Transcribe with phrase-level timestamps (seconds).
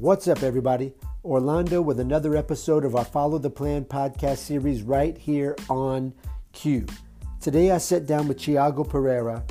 [0.00, 0.92] What's up, everybody?
[1.24, 6.12] Orlando with another episode of our Follow the Plan podcast series right here on
[6.52, 6.84] Queue.
[7.40, 9.44] Today I sat down with Tiago Pereira,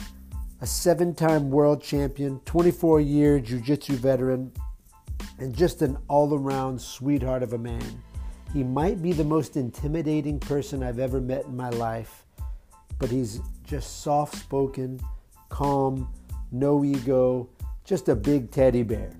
[0.59, 4.52] a seven time world champion, 24 year jiu jitsu veteran,
[5.39, 8.04] and just an all around sweetheart of a man.
[8.52, 12.25] He might be the most intimidating person I've ever met in my life,
[13.00, 15.00] but he's just soft spoken,
[15.48, 16.13] calm,
[16.52, 17.49] no ego,
[17.85, 19.13] just a big teddy bear.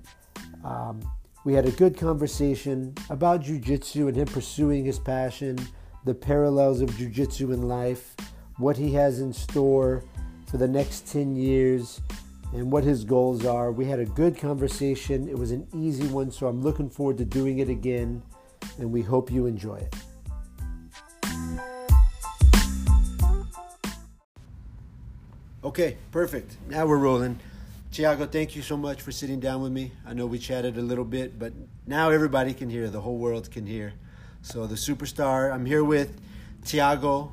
[0.64, 1.00] Um,
[1.44, 5.58] we had a good conversation about jujitsu and him pursuing his passion,
[6.04, 8.16] the parallels of jujitsu in life,
[8.56, 10.02] what he has in store
[10.50, 12.00] for the next 10 years,
[12.54, 13.72] and what his goals are.
[13.72, 15.28] We had a good conversation.
[15.28, 18.22] It was an easy one, so I'm looking forward to doing it again,
[18.78, 19.94] and we hope you enjoy it.
[25.62, 26.56] Okay, perfect.
[26.68, 27.38] Now we're rolling.
[27.94, 29.92] Tiago, thank you so much for sitting down with me.
[30.04, 31.52] I know we chatted a little bit, but
[31.86, 32.90] now everybody can hear.
[32.90, 33.92] The whole world can hear.
[34.42, 35.52] So the superstar.
[35.54, 36.20] I'm here with
[36.64, 37.30] Tiago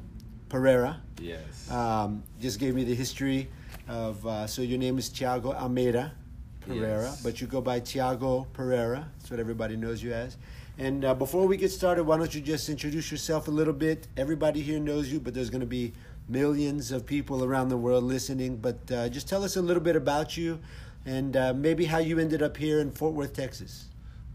[0.50, 1.02] Pereira.
[1.20, 1.68] Yes.
[1.72, 3.50] Um, just gave me the history
[3.88, 4.24] of.
[4.24, 6.14] Uh, so your name is Tiago Almeida
[6.60, 7.24] Pereira, Yes.
[7.24, 9.10] but you go by Tiago Pereira.
[9.18, 10.38] That's what everybody knows you as.
[10.78, 14.08] And uh, before we get started, why don't you just introduce yourself a little bit?
[14.16, 15.94] Everybody here knows you, but there's going to be
[16.32, 18.58] millions of people around the world listening.
[18.58, 20.60] But uh, just tell us a little bit about you
[21.06, 23.86] and uh, maybe how you ended up here in Fort Worth, Texas.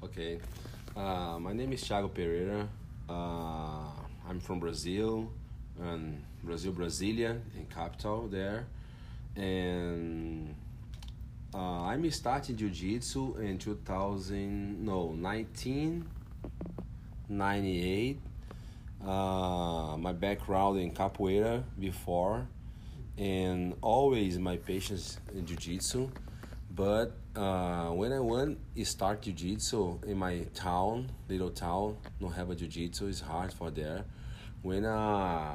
[0.02, 0.38] Okay.
[0.96, 2.68] Uh, my name is Tiago Pereira.
[3.08, 3.84] Uh,
[4.28, 5.30] I'm from Brazil,
[5.80, 8.66] and Brazil, Brasilia, in capital there,
[9.36, 10.52] and
[11.54, 18.18] uh, I'm starting jiu-jitsu in 2000, no, 1998.
[19.06, 22.48] Uh, my background in capoeira before,
[23.16, 26.10] and always my patience in jiu-jitsu.
[26.74, 32.56] But uh, when I went start jiu-jitsu in my town, little town, no have a
[32.56, 34.04] jiu-jitsu, it's hard for there.
[34.62, 35.54] When uh,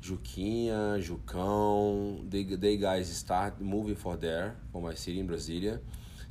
[0.00, 5.80] Juquinha, Jucão, they, they guys start moving for there, for my city in Brasilia.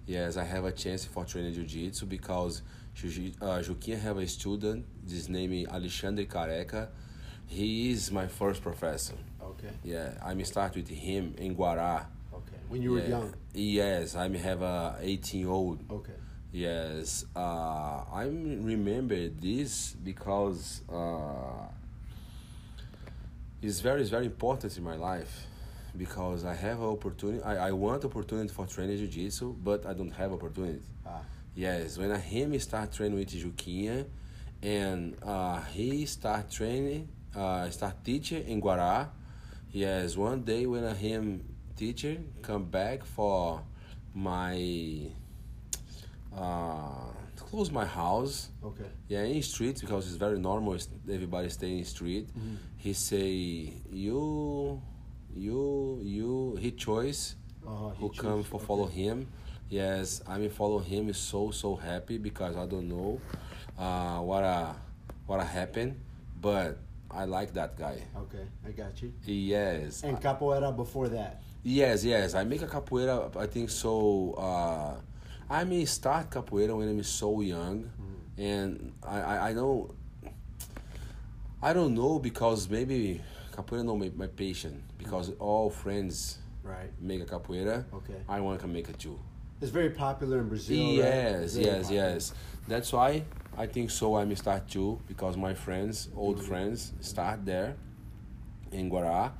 [0.07, 2.61] Yes, I have a chance for training jiu-jitsu because
[2.95, 6.89] uh, Juquinha have a student, his name is Alexandre Careca.
[7.47, 9.15] He is my first professor.
[9.41, 9.73] Okay.
[9.83, 12.05] Yeah, I'm start with him in Guará.
[12.33, 12.57] Okay.
[12.69, 13.33] When you were young.
[13.53, 15.79] Yes, I have a 18 old.
[15.91, 16.13] Okay.
[16.53, 21.67] Yes, uh, I remember this because uh,
[23.61, 25.47] it's very, it's very important in my life
[25.97, 27.41] because I have opportunity.
[27.43, 30.81] I, I want opportunity for training jiu-jitsu, but I don't have opportunity.
[31.55, 34.05] Yes, when I him start training with Juquinha,
[34.61, 39.09] and uh, he start training, uh, start teaching in Guará.
[39.71, 41.43] Yes, one day when I him
[41.75, 43.61] teacher come back for
[44.13, 45.07] my
[46.35, 48.49] uh, close my house.
[48.63, 48.85] Okay.
[49.09, 50.77] Yeah, in street because it's very normal.
[51.11, 52.29] Everybody stay in street.
[52.77, 53.27] He say
[53.91, 54.81] you,
[55.35, 56.57] you, you.
[56.59, 57.35] He choice
[57.67, 58.65] Oh, he who choose, come for okay.
[58.65, 59.27] follow him.
[59.71, 63.21] Yes, I mean follow him is so so happy because I don't know
[63.79, 64.73] uh, what uh,
[65.25, 65.95] what happened,
[66.41, 66.77] but
[67.09, 68.03] I like that guy.
[68.23, 68.45] Okay.
[68.67, 69.13] I got you.
[69.23, 71.41] Yes, And capoeira before that.
[71.63, 72.35] yes, yes.
[72.35, 73.33] I make a capoeira.
[73.37, 74.33] I think so.
[74.37, 74.95] Uh,
[75.49, 77.89] I may start capoeira when I'm so young,
[78.37, 79.95] and I, I I know.
[81.63, 83.21] I don't know because maybe
[83.55, 86.91] capoeira no make my patient because all friends Right.
[86.99, 87.85] make a capoeira.
[87.93, 88.19] Okay.
[88.27, 89.17] I want to make it too.
[89.61, 90.93] It's very popular in Brazil.
[90.93, 92.09] Yes, Very yes, popular.
[92.09, 92.33] yes.
[92.67, 93.23] That's why
[93.57, 94.15] I think so.
[94.15, 96.47] I'm start too because my friends, old Mm-hmm.
[96.47, 97.75] friends, start there
[98.71, 99.31] in Guará.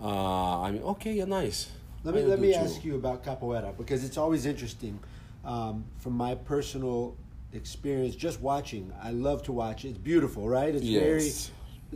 [0.00, 1.70] Uh, I mean, okay, yeah, nice.
[2.02, 2.58] Let me let me too.
[2.58, 4.98] ask you about capoeira because it's always interesting.
[5.44, 7.16] Um, from my personal
[7.52, 9.84] experience, just watching, I love to watch.
[9.84, 10.74] It's beautiful, right?
[10.74, 11.06] It's Yes.
[11.06, 11.30] very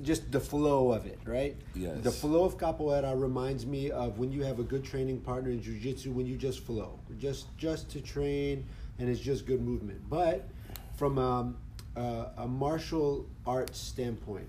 [0.03, 1.57] just the flow of it, right?
[1.75, 1.99] Yes.
[2.03, 5.63] The flow of capoeira reminds me of when you have a good training partner in
[5.63, 8.65] jiu-jitsu when you just flow, just just to train,
[8.99, 10.01] and it's just good movement.
[10.09, 10.49] But
[10.97, 11.57] from um,
[11.97, 14.49] a, a martial arts standpoint,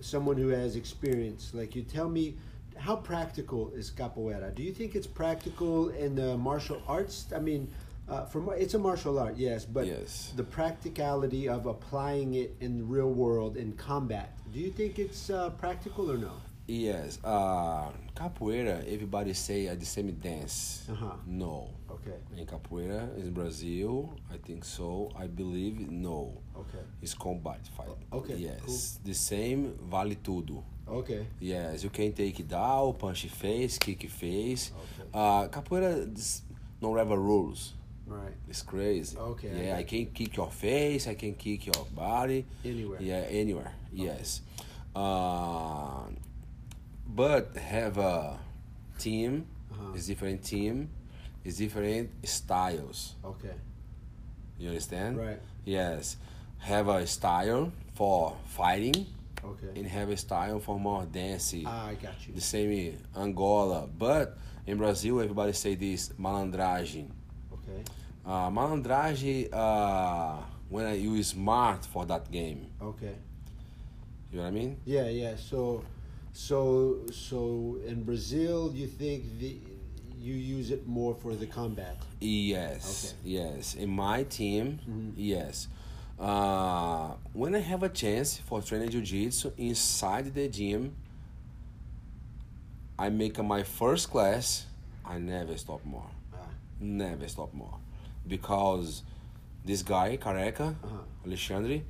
[0.00, 2.36] someone who has experience, like you tell me,
[2.76, 4.54] how practical is capoeira?
[4.54, 7.26] Do you think it's practical in the martial arts?
[7.34, 7.70] I mean,
[8.12, 10.32] uh, from it's a martial art, yes, but Yes.
[10.36, 14.28] the practicality of applying it in the real world in combat.
[14.52, 16.32] Do you think it's uh, practical or no?
[16.68, 18.84] Yes, uh, capoeira.
[18.86, 20.86] Everybody say at the same dance.
[20.90, 21.16] Uh-huh.
[21.26, 21.68] No.
[21.90, 22.14] Okay.
[22.38, 25.10] In capoeira in Brazil, I think so.
[25.16, 26.32] I believe no.
[26.56, 26.78] Okay.
[27.02, 27.88] It's combat fight.
[28.12, 29.00] Okay, Yes.
[29.04, 30.62] The same vale tudo.
[30.88, 31.26] Okay.
[31.40, 34.70] Yes, you can take down, punch face, kick face.
[35.00, 35.08] Okay.
[35.12, 36.42] Uh, capoeira is
[36.80, 37.72] no have rules.
[38.06, 38.32] Right.
[38.48, 39.16] It's crazy.
[39.16, 41.06] Okay, Yeah, got I can kick your face.
[41.08, 42.44] I can kick your body.
[42.64, 43.00] Anywhere.
[43.00, 43.72] Yeah, anywhere.
[43.92, 44.42] Yes.
[44.94, 46.04] Uh,
[47.06, 48.38] but have a
[48.98, 49.46] team.
[49.72, 49.92] Uh-huh.
[49.94, 50.90] It's different team.
[51.44, 53.14] It's different styles.
[53.24, 53.54] Okay.
[54.58, 55.18] You understand?
[55.18, 55.40] Right.
[55.64, 56.16] Yes.
[56.58, 59.06] Have a style for fighting
[59.44, 59.72] Okay.
[59.80, 61.64] and have a style for more dancing.
[61.66, 62.34] Ah, I got you.
[62.34, 62.70] the same
[63.16, 63.88] Angola.
[63.98, 67.08] But in Brazil, everybody say this malandragem.
[68.24, 70.36] Uh, malandragem, uh,
[70.68, 72.66] when you smart for that game.
[72.80, 73.14] Okay.
[74.30, 74.76] You know what I mean?
[74.86, 75.34] Yeah, yeah.
[75.36, 75.84] So,
[76.32, 79.56] so, so in Brazil, you think the
[80.18, 81.96] you use it more for the combat?
[82.20, 83.34] Yes, Okay.
[83.34, 83.74] yes.
[83.74, 85.12] In my team, Mhm.
[85.16, 85.66] yes.
[86.16, 90.94] Uh, when I have a chance for training jiu-jitsu inside the gym,
[92.96, 94.66] I make my first class.
[95.04, 96.10] I never stop more.
[96.32, 96.46] Ah,
[96.80, 97.78] Never stop more,
[98.26, 99.02] because
[99.64, 100.96] this guy Careca, uh-huh.
[101.26, 101.80] Alexandre,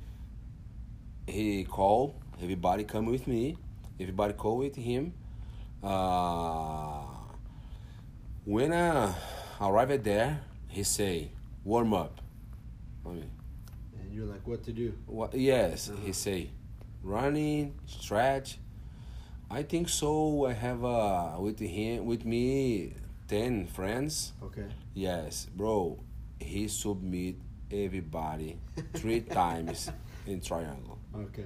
[1.27, 3.57] he called everybody come with me.
[3.99, 5.13] Everybody call with him.
[5.81, 7.03] Uh,
[8.45, 9.13] when I
[9.61, 11.29] arrived there, he say
[11.63, 12.19] warm up.
[13.05, 13.29] I mean,
[13.99, 14.93] And you're like, what to do?
[15.05, 15.33] what?
[15.33, 15.99] Yes, Uh-huh.
[16.05, 16.49] he say
[17.03, 18.59] running, stretch.
[19.51, 20.45] I think so.
[20.45, 22.95] I have uh, with him with me
[23.27, 24.33] ten friends.
[24.41, 24.65] Okay.
[24.95, 25.99] Yes, bro.
[26.39, 27.35] He submit
[27.71, 28.57] everybody
[28.93, 29.89] three times
[30.27, 30.99] in triangle.
[31.15, 31.45] Okay.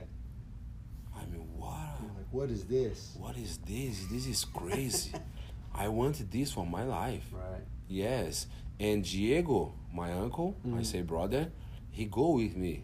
[1.16, 1.78] I mean, what?
[2.02, 3.16] You're like, what is this?
[3.20, 4.06] What is this?
[4.12, 5.12] This is crazy.
[5.74, 7.26] I wanted this for my life.
[7.32, 7.62] Right.
[7.88, 8.48] Yes.
[8.80, 10.86] And Diego, my uncle, I Mhm.
[10.86, 11.52] say brother,
[11.92, 12.84] he go with me.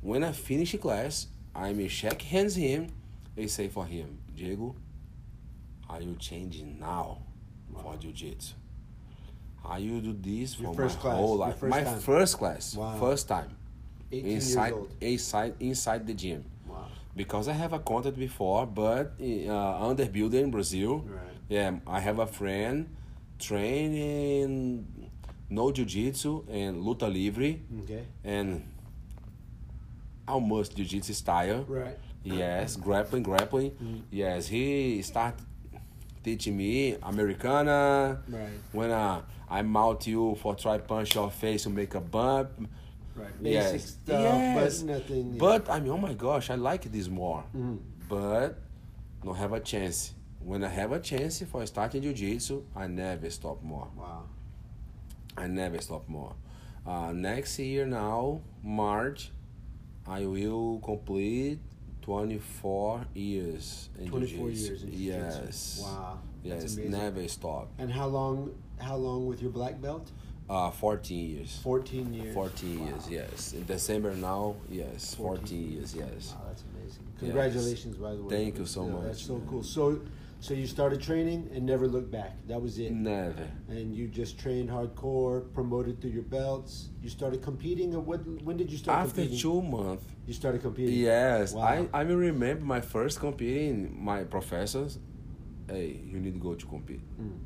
[0.00, 2.88] When I finish class, I may shake hands him
[3.36, 4.74] and say for him, Diego,
[5.88, 7.18] are you changing now
[7.72, 8.54] for jiu-jitsu?
[9.64, 11.58] Are you do this for Your my first class, whole your life?
[11.58, 12.00] first my time.
[12.00, 12.96] first class, Wow.
[12.98, 13.50] first time
[14.10, 14.90] 18 inside years old.
[15.00, 16.86] inside inside the gym Wow.
[17.16, 20.98] because I have a contact before, but uh, under builder in Brazil.
[21.06, 21.22] Right.
[21.48, 22.88] Yeah, I have a friend
[23.38, 24.86] training
[25.50, 28.04] no jiu-jitsu and luta livre Okay.
[28.24, 28.62] and
[30.26, 31.64] almost jiu-jitsu style.
[31.68, 31.98] Right.
[32.24, 33.72] Yes, grappling, grappling.
[33.72, 34.02] Mhm.
[34.10, 35.34] Yes, he start
[36.22, 38.22] teaching me Americana.
[38.28, 38.58] Right.
[38.72, 39.22] When uh,
[39.56, 42.50] I mount you for try punch your face to make a bump.
[43.14, 43.42] Right.
[43.42, 43.90] Basic Yes.
[43.90, 44.82] stuff, Yes.
[44.82, 45.26] but nothing.
[45.38, 47.44] But I mean, oh my gosh, I like this more.
[47.54, 47.78] Mhm.
[48.08, 48.50] But
[49.24, 49.98] don't have a chance.
[50.50, 53.88] When I have a chance for starting jiu-jitsu, I never stop more.
[53.96, 54.22] Wow.
[55.36, 56.32] I never stop more.
[56.86, 59.30] Uh, next year now, March,
[60.06, 61.60] I will complete
[62.02, 64.68] 24 years in 24 jiu-jitsu.
[64.70, 65.04] years in jiu-jitsu.
[65.44, 65.80] Yes.
[65.82, 66.18] Wow.
[66.42, 67.68] Yes, never stop.
[67.78, 68.54] And how long?
[68.78, 70.10] How long with your black belt?
[70.50, 71.60] Uh, 14 years.
[71.62, 72.34] 14 years.
[72.34, 72.86] 14 Wow.
[72.88, 73.52] years, yes.
[73.54, 75.14] In December now, yes.
[75.14, 76.34] 14, years, yes.
[76.34, 77.04] Wow, that's amazing.
[77.20, 78.28] Congratulations, by the way.
[78.36, 79.46] Thank you so Yeah, much, That's so man.
[79.48, 79.62] cool.
[79.62, 80.00] So,
[80.42, 82.32] so you started training and never looked back.
[82.48, 82.90] That was it.
[82.90, 83.46] Never.
[83.68, 86.88] And you just trained hardcore, promoted through your belts.
[87.00, 88.26] You started competing, or what?
[88.42, 89.22] When did you start competing?
[89.24, 89.72] After competing?
[89.72, 90.98] two months, You started competing.
[90.98, 91.62] Yes, Wow.
[91.62, 94.04] I, I remember my first competing.
[94.04, 94.98] My professors,
[95.68, 97.02] hey, you need to go to compete.
[97.20, 97.38] Mm.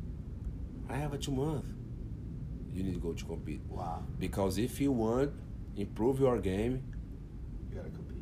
[0.88, 1.67] I have a two month.
[2.72, 4.05] You need to go to compete Wow.
[4.19, 5.32] because if you want
[5.76, 6.82] improve your game,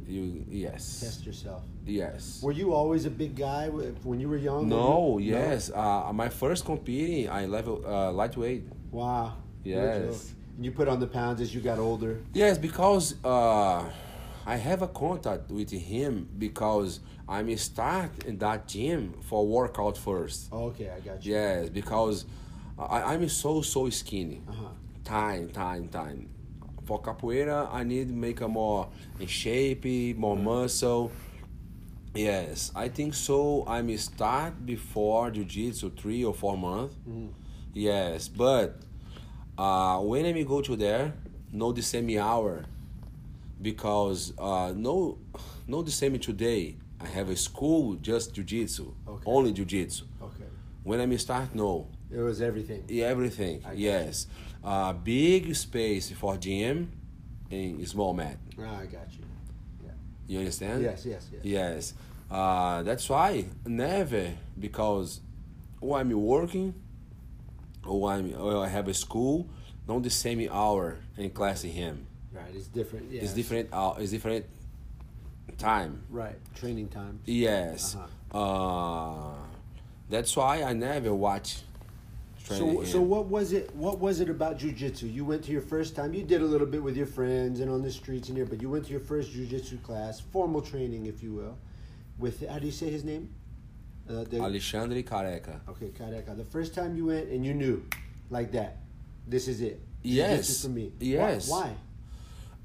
[0.06, 0.52] You gotta compete.
[0.52, 1.62] you yes Test yourself.
[1.86, 2.40] yes.
[2.42, 4.68] Were you always a big guy when you were young?
[4.68, 5.70] No, Were you- yes.
[5.70, 8.64] Uh, my first competing, I level uh, lightweight.
[8.90, 9.36] Wow.
[9.64, 10.32] Yes.
[10.56, 12.20] And you put on the pounds as you got older.
[12.32, 13.84] Yes, because uh,
[14.46, 20.48] I have a contact with him because I'm start in that gym for workout first.
[20.52, 21.32] Oh, okay, I got you.
[21.32, 22.26] Yes, because
[22.78, 24.42] I, I'm so so skinny.
[24.48, 24.68] Uh huh.
[25.04, 26.28] Time, time, time.
[26.84, 28.88] For capoeira, I need to make a more
[29.18, 31.10] in shape, more muscle.
[32.14, 33.64] Yes, I think so.
[33.66, 36.94] I'm start before jiu-jitsu three or four months.
[37.08, 37.30] Mhm.
[37.72, 38.76] Yes, but
[39.58, 41.14] uh, when I go to there,
[41.52, 42.64] no the same hour,
[43.60, 45.18] because uh, no,
[45.66, 46.76] no the same today.
[47.00, 49.22] I have a school just jiu-jitsu, Okay.
[49.26, 50.04] only jiu-jitsu.
[50.22, 50.44] Okay.
[50.84, 52.84] When I start, no, It was everything.
[52.88, 53.62] yeah, everything.
[53.66, 54.26] I yes,
[54.64, 56.90] uh, big space for gym
[57.50, 58.38] and small mat.
[58.58, 59.24] Ah, I got you.
[59.84, 59.90] Yeah.
[60.26, 60.82] You understand?
[60.82, 61.44] Yes, yes, yes.
[61.44, 61.94] Yes.
[62.30, 65.20] Uh, that's why never because
[65.80, 66.74] or I'm working
[67.86, 69.48] or I'm or I have a school,
[69.86, 72.06] not the same hour in class in him.
[72.32, 72.52] Right.
[72.54, 73.10] It's different.
[73.12, 73.22] Yeah.
[73.22, 73.68] It's different.
[73.72, 74.46] Uh, it's different
[75.58, 76.02] time.
[76.08, 76.36] Right.
[76.54, 77.20] Training time.
[77.26, 77.94] Yes.
[77.94, 78.06] Uh-huh.
[78.34, 79.34] Uh,
[80.10, 81.62] that's why I never watch
[82.44, 83.74] So, so what was it?
[83.74, 85.12] What was it about jujitsu?
[85.12, 86.12] You went to your first time.
[86.12, 88.60] You did a little bit with your friends and on the streets and here, but
[88.60, 91.56] you went to your first jujitsu class, formal training, if you will,
[92.18, 93.30] with how do you say his name?
[94.08, 95.60] Uh, the, Alexandre Careca.
[95.70, 96.36] okay, Careca.
[96.36, 97.82] The first time you went and you knew,
[98.28, 98.76] like that,
[99.26, 99.80] this is it.
[100.02, 100.46] Yes.
[100.46, 100.92] Jiu-jitsu for me.
[101.00, 101.48] Yes.
[101.48, 101.74] Why?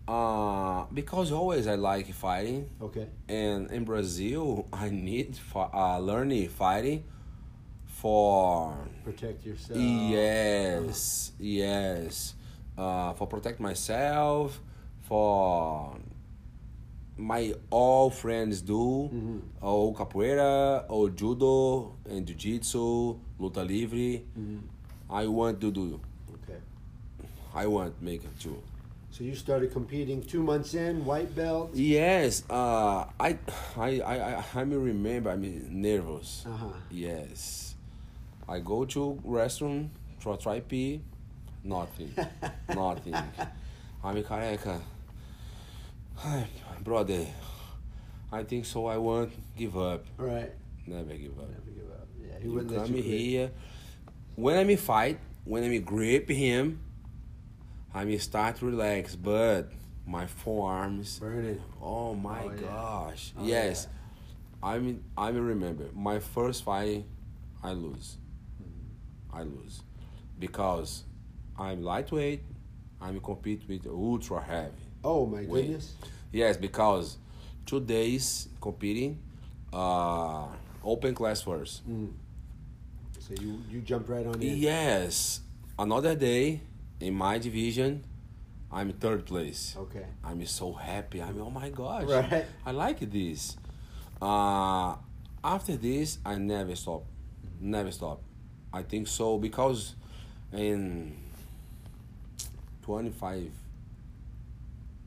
[0.10, 3.08] Uh, because always I like fighting, Okay.
[3.30, 7.06] and in Brazil I need fi- uh, learning fighting
[8.02, 9.78] for Protect yourself.
[9.80, 12.36] yes, yes,
[12.78, 14.62] uh, for protect myself,
[15.02, 15.98] for
[17.18, 19.42] my all friends do, Mhm.
[19.62, 24.24] ou capoeira, ou judo, and jiu-jitsu, luta livre.
[24.36, 24.62] Mhm.
[25.10, 26.00] I want to do.
[26.44, 26.60] Okay.
[27.54, 28.58] I want make it too.
[29.12, 31.72] So you started competing two months in, white belt.
[31.74, 33.38] Yes, uh, I,
[33.76, 35.32] I, I, I, I remember.
[35.32, 35.42] I'm
[35.82, 36.46] nervous.
[36.46, 36.68] Uh huh.
[36.92, 37.69] Yes,
[38.50, 39.90] I go to restroom
[40.20, 41.02] for try pee,
[41.64, 42.12] nothing,
[42.70, 43.14] nothing.
[44.04, 44.80] I'm careca.
[46.24, 46.48] Ay,
[46.84, 47.26] brother,
[48.32, 48.88] I think so.
[48.88, 50.04] I won't give up.
[50.18, 50.52] Right.
[50.88, 51.48] Never give up.
[51.50, 52.08] Never give up.
[52.20, 53.14] Yeah, he You wouldn't let come you quit.
[53.16, 53.52] here.
[54.36, 56.80] When I me fight, when I me grip him,
[57.94, 59.72] I me start relax, but
[60.08, 61.20] my forearms.
[61.20, 61.62] Burning.
[61.82, 62.62] Oh my Oh, yeah.
[62.62, 63.34] gosh!
[63.38, 63.88] Oh, yes,
[64.64, 67.06] I mean I remember my first fight,
[67.64, 68.18] I lose.
[69.34, 69.82] I lose
[70.40, 71.04] because
[71.58, 72.42] I'm lightweight.
[73.02, 74.72] I'm compete with ultra heavy.
[75.04, 75.48] Oh my Wait.
[75.48, 75.94] goodness.
[76.32, 77.18] Yes, because
[77.66, 79.20] two days competing,
[79.72, 80.48] uh,
[80.84, 81.90] open class first.
[81.90, 82.12] Mm.
[83.20, 84.58] So you you jumped right on in.
[84.58, 85.42] Yes,
[85.78, 86.62] another day
[87.00, 88.04] in my division,
[88.72, 89.76] I'm third place.
[89.78, 90.06] Okay.
[90.24, 91.22] I'm so happy.
[91.22, 92.04] I'm oh my gosh.
[92.04, 92.46] Right.
[92.66, 93.58] I like this.
[94.22, 94.96] Uh,
[95.44, 97.06] after this, I never stop.
[97.62, 98.22] Never stop.
[98.74, 99.96] I think so because
[100.54, 101.16] in
[102.84, 103.50] 25,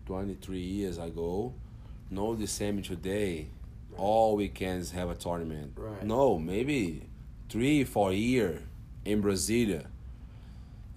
[0.07, 1.53] 23 years ago,
[2.11, 3.49] no the same today.
[3.97, 5.73] All weekends have a tournament.
[5.77, 6.03] Right.
[6.05, 7.03] No, maybe
[7.49, 8.63] three, four year
[9.05, 9.87] in Brasilia.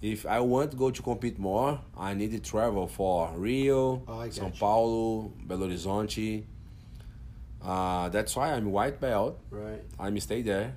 [0.02, 4.12] If I want to go to compete more, I need to travel for Rio, Oh,
[4.28, 4.52] São you.
[4.58, 6.44] Paulo, Belo Horizonte.
[7.62, 9.38] Uh, that's why I'm white belt.
[9.50, 9.82] Right.
[9.98, 10.74] I'm stay there.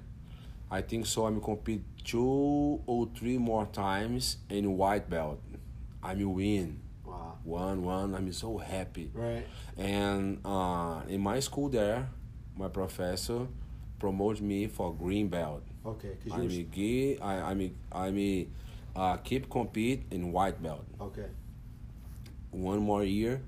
[0.72, 1.26] I think so.
[1.26, 5.40] I'm compete two or three more times in white belt.
[6.04, 7.38] I'm win Wow.
[7.44, 8.14] one one.
[8.16, 9.10] I'm so happy.
[9.14, 9.46] Right.
[9.78, 12.08] And uh, in my school there,
[12.56, 13.48] my professor
[14.00, 15.64] promoted me for green belt.
[15.86, 16.16] Okay.
[16.32, 18.48] I'm gi- I I'm I'm
[18.96, 20.86] uh, keep compete in white belt.
[21.02, 21.26] okay.
[22.52, 23.42] One more year,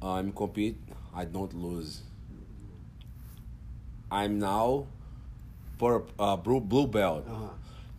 [0.00, 0.76] I'm compete.
[1.14, 2.02] I don't lose.
[4.10, 4.86] I'm now
[5.82, 7.24] per uh, blue blue belt.
[7.28, 7.48] Uh huh.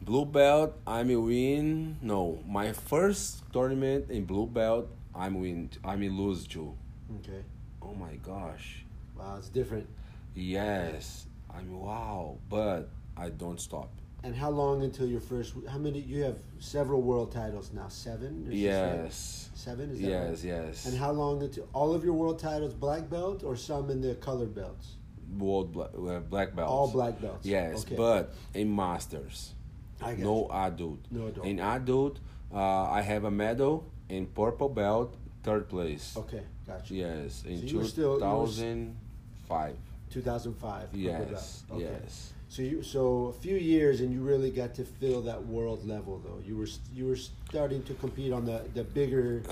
[0.01, 1.97] Blue belt, I'm win.
[2.01, 5.69] No, my first tournament in blue belt, I'm win.
[5.83, 6.73] I'm lose too.
[7.19, 7.43] Okay.
[7.81, 8.85] Oh my gosh.
[9.17, 9.87] Wow, it's different.
[10.33, 13.89] Yes, I'm wow, but I don't stop.
[14.23, 15.53] And how long until your first?
[15.69, 15.99] How many?
[15.99, 17.89] You have several world titles now.
[17.89, 18.47] Seven.
[18.47, 19.03] or six, right?
[19.03, 19.49] Yes.
[19.55, 19.91] Seven.
[19.91, 20.43] Is that Yes, right?
[20.43, 20.85] yes.
[20.85, 24.15] And how long until all of your world titles black belt or some in the
[24.15, 24.95] colored belts?
[25.37, 26.71] World black, uh, black belts.
[26.71, 27.45] All black belts.
[27.45, 27.95] Yes, Okay.
[27.95, 29.53] but in masters,
[30.01, 30.49] I no you.
[30.51, 30.99] adult.
[31.11, 31.45] No adult.
[31.47, 32.19] In adult,
[32.53, 32.57] uh,
[32.89, 36.15] I have a medal in purple belt, third place.
[36.17, 36.93] Okay, gotcha.
[36.93, 39.75] Yes, in So you were still- you were s- 2005.
[40.11, 40.81] 2005.
[40.91, 41.63] purple Yes.
[41.71, 41.81] Okay.
[42.03, 42.33] yes.
[42.49, 46.21] So you so a few years and you really got to feel that world level
[46.23, 46.39] though.
[46.45, 49.41] You were you were starting to compete on the the bigger.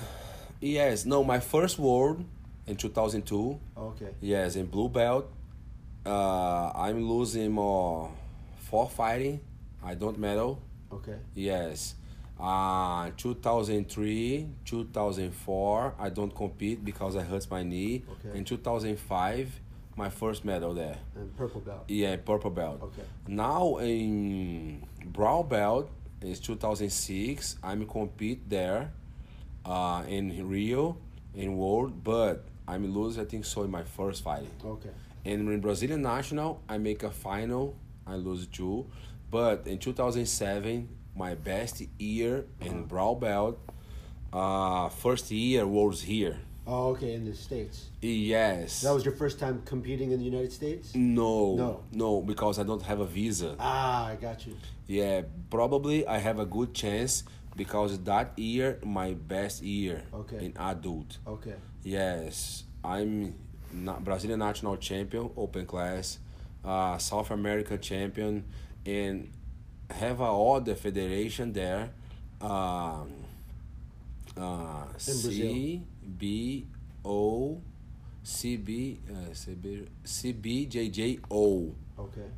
[0.64, 2.24] Yes, no, my first world
[2.68, 3.58] in 2002.
[3.76, 4.12] Okay.
[4.22, 5.26] Yes, in blue belt,
[6.06, 8.12] uh, I'm losing more
[8.58, 9.40] for fighting.
[9.84, 10.62] I don't medal.
[10.92, 11.18] Okay.
[11.34, 11.96] Yes.
[12.40, 18.04] Uh, 2003, 2004, I don't compete because I hurt my knee.
[18.26, 18.38] Okay.
[18.38, 19.60] In 2005,
[19.96, 20.98] my first medal there.
[21.16, 21.84] And purple belt.
[21.88, 22.80] Yeah, purple belt.
[22.82, 23.04] Okay.
[23.28, 25.92] Now in brown belt,
[26.22, 27.58] it's 2006.
[27.64, 28.92] I'm compete there
[29.66, 30.98] uh, in Rio,
[31.36, 33.20] in world, but I'm lose.
[33.20, 34.48] I think so in my first fight.
[34.66, 34.90] Okay.
[35.26, 37.76] And in Brazilian national, I make a final.
[38.08, 38.88] I lose two,
[39.30, 43.60] but in 2007, my best year in brown belt.
[44.34, 46.38] Uh, first year was here.
[46.66, 47.14] Oh, okay.
[47.14, 47.90] In the states.
[48.02, 48.82] Yes.
[48.82, 50.96] That was your first time competing in the United States.
[50.96, 51.84] no, No.
[51.92, 53.56] no, because I don't have a visa.
[53.60, 54.56] Ah, I got you.
[54.88, 57.24] Yeah, probably I have a good chance
[57.56, 60.46] because that year my best year Okay.
[60.46, 61.18] in adult.
[61.28, 61.56] Okay.
[61.84, 63.36] Yes, I'm
[64.02, 66.20] Brazilian national champion open class,
[66.66, 68.44] uh, South American champion,
[68.86, 69.32] and
[69.90, 71.90] have a other federation there.
[72.42, 73.12] Um,
[74.38, 75.82] uh, C
[76.18, 76.66] B
[77.06, 77.62] O
[78.24, 81.74] C B uh, CB CBJJO.
[82.00, 82.30] Okay.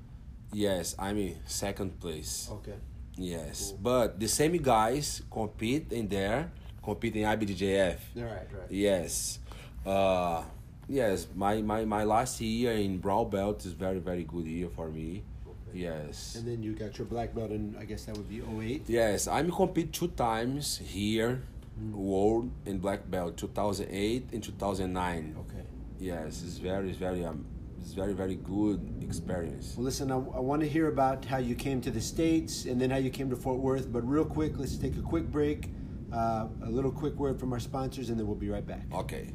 [0.54, 2.48] Yes, I'm in second place.
[2.52, 2.76] Okay.
[3.18, 3.80] Yes, Cool.
[3.82, 6.52] but the same guys compete in there,
[6.84, 7.98] compete in IBJJF.
[8.18, 8.48] All right.
[8.52, 8.72] Right.
[8.72, 9.40] Yes.
[9.86, 10.42] Uh,
[10.88, 14.90] yes, my, my, my last year in brown belt is very, very good year for
[14.90, 15.24] me.
[15.48, 15.80] Okay.
[15.80, 16.36] Yes.
[16.36, 18.84] And then you got your black belt, and I guess that would be 08.
[18.88, 21.42] Yes, I'm compete two times here,
[21.82, 21.92] Mm.
[21.92, 25.36] world in black belt, 2008 and 2009.
[25.40, 25.66] Okay.
[26.00, 27.46] Yes, it's very, very, um,
[27.82, 29.74] it's very, very good experience.
[29.76, 32.80] Well, listen, I, I want to hear about how you came to the States and
[32.80, 33.92] then how you came to Fort Worth.
[33.92, 35.70] But real quick, let's take a quick break,
[36.14, 38.86] uh, a little quick word from our sponsors, and then we'll be right back.
[38.94, 39.32] Okay.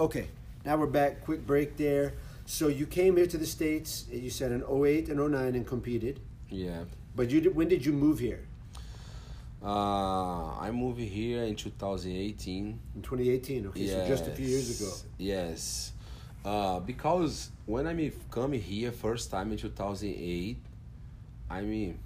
[0.00, 0.28] Okay,
[0.64, 1.24] now we're back.
[1.24, 2.14] Quick break there.
[2.46, 6.20] So you came here to the States, you said in 08 and 09 and competed.
[6.48, 6.84] Yeah.
[7.16, 8.46] But you did, when did you move here?
[9.60, 12.78] Uh, I moved here in 2018.
[12.94, 13.66] In 2018.
[13.66, 14.92] Okay, so just a few years ago.
[15.18, 15.92] Yes.
[16.44, 20.58] Uh, because when I come here first time in 2008,
[21.50, 21.98] I mean,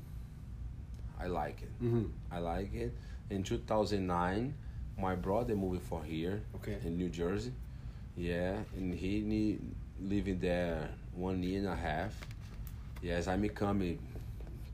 [1.20, 1.84] I like it.
[1.84, 2.06] Mm-hmm.
[2.32, 2.94] I like it.
[3.28, 4.54] In 2009,
[4.98, 6.78] my brother moved for here Okay.
[6.84, 7.52] in New Jersey.
[8.16, 9.60] Yeah, and he need,
[10.00, 12.14] living there one year and a half.
[13.02, 13.98] Yes, I'm coming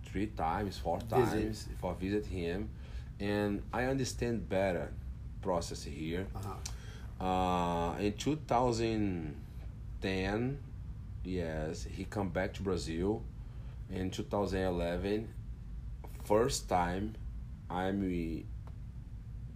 [0.06, 1.10] three times, four Visit.
[1.10, 2.68] times for visit him,
[3.20, 4.90] and I understand better
[5.42, 6.26] process here.
[6.34, 6.54] Uh-huh.
[7.24, 10.58] Uh, in 2010,
[11.24, 13.22] yes, he come back to Brazil.
[13.90, 15.28] In 2011,
[16.24, 17.14] first time
[17.70, 18.44] I'm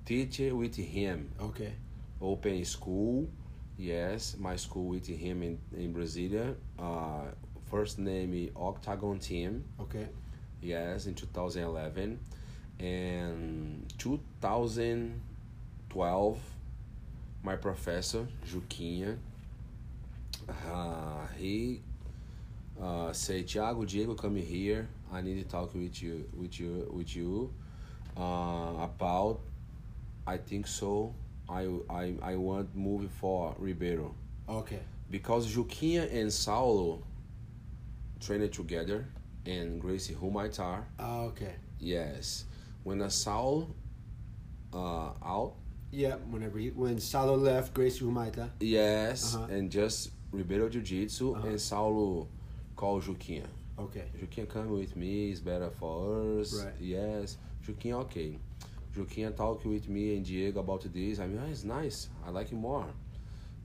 [0.07, 1.73] teacher with him, Okay.
[2.21, 3.29] open school.
[3.79, 6.55] Yes, my school with him in in Brasilia.
[6.79, 7.31] Uh,
[7.71, 9.65] first name Octagon Team.
[9.81, 10.09] Okay.
[10.61, 12.19] Yes, in 2011.
[12.79, 16.39] And 2012,
[17.43, 19.17] my professor, Juquinha,
[20.49, 21.81] uh, he
[22.81, 24.89] uh, say, Tiago, Diego, come here.
[25.13, 27.53] I need to talk with you, with you, with you
[28.17, 29.41] uh, about.
[30.27, 31.15] I think so.
[31.61, 34.15] I I I want move for Ribeiro
[34.49, 34.81] Okay.
[35.11, 37.03] because Juquinha and Saulo
[38.21, 39.05] trained together,
[39.47, 40.83] and Gracie Humaita.
[40.99, 41.55] Ah, okay.
[41.79, 42.45] Yes,
[42.85, 43.69] when a Saul
[44.73, 45.55] uh, out,
[45.91, 48.49] Yeah, whenever he, when Saulo left, Gracie Humaita.
[48.61, 49.47] yes, Uh-huh.
[49.55, 51.49] and just Ribeiro Jiu Jitsu Uh-huh.
[51.49, 52.27] and Saulo
[52.77, 53.47] call Juquinha.
[53.79, 54.05] Okay.
[54.19, 56.55] Juquinha come with me, it's better for us.
[56.55, 56.75] Right.
[56.81, 57.37] Yes,
[57.67, 58.39] Juquinha okay.
[58.97, 61.19] Juquinha talk with me and Diego about this.
[61.19, 62.09] I mean, oh, it's nice.
[62.27, 62.87] I like it more.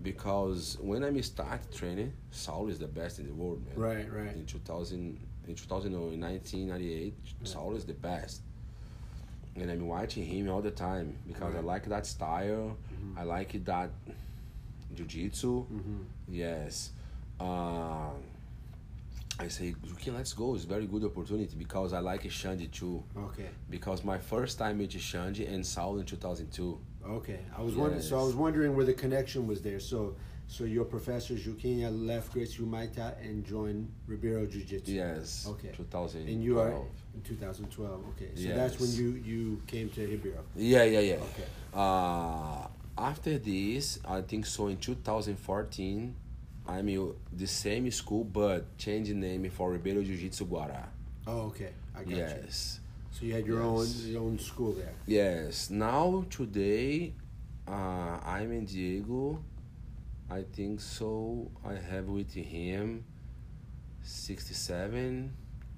[0.01, 3.75] Because when I start training, Saul is the best in the world, man.
[3.75, 4.35] Right, right.
[4.35, 7.13] in 2000 in 2000 or in 1998
[7.43, 8.41] Saul is the best
[9.55, 12.77] and I'm watching him all the time because I like that style
[13.17, 13.89] I like that
[14.93, 16.01] jiu-jitsu Mm-hmm.
[16.29, 16.91] yes
[17.39, 18.17] um,
[19.39, 23.49] I say okay let's go it's very good opportunity because I like Xande too Okay.
[23.69, 27.39] because my first time with Xande and Saul in 2002 Okay.
[27.57, 28.01] I was wondering.
[28.01, 29.79] So I was wondering where the connection was there.
[29.79, 30.15] So,
[30.47, 34.91] so your professor Juquinha left Gracie Humaita and joined Ribeiro Jiu Jitsu.
[34.91, 35.71] yes Okay.
[35.77, 36.71] 2012 And you are
[37.15, 38.03] in 2012.
[38.09, 38.31] Okay.
[38.35, 40.43] So that's when you you came to Ribeiro.
[40.55, 41.15] Yeah, yeah, yeah.
[41.15, 41.47] Okay.
[41.73, 46.13] Uh, after this, I think so in 2014,
[46.67, 50.85] I'm in the same school but changed name for Ribeiro Jiu Jitsu Guará.
[51.25, 51.71] Oh, okay.
[51.95, 52.17] I got you.
[52.17, 52.79] Yes.
[53.11, 53.69] So you had your Yes.
[54.05, 54.93] own your own school there.
[55.05, 55.69] Yes.
[55.69, 57.13] Now today,
[57.67, 59.41] uh, I'm in Diego.
[60.29, 61.49] I think so.
[61.65, 63.05] I have with him
[64.03, 65.31] 67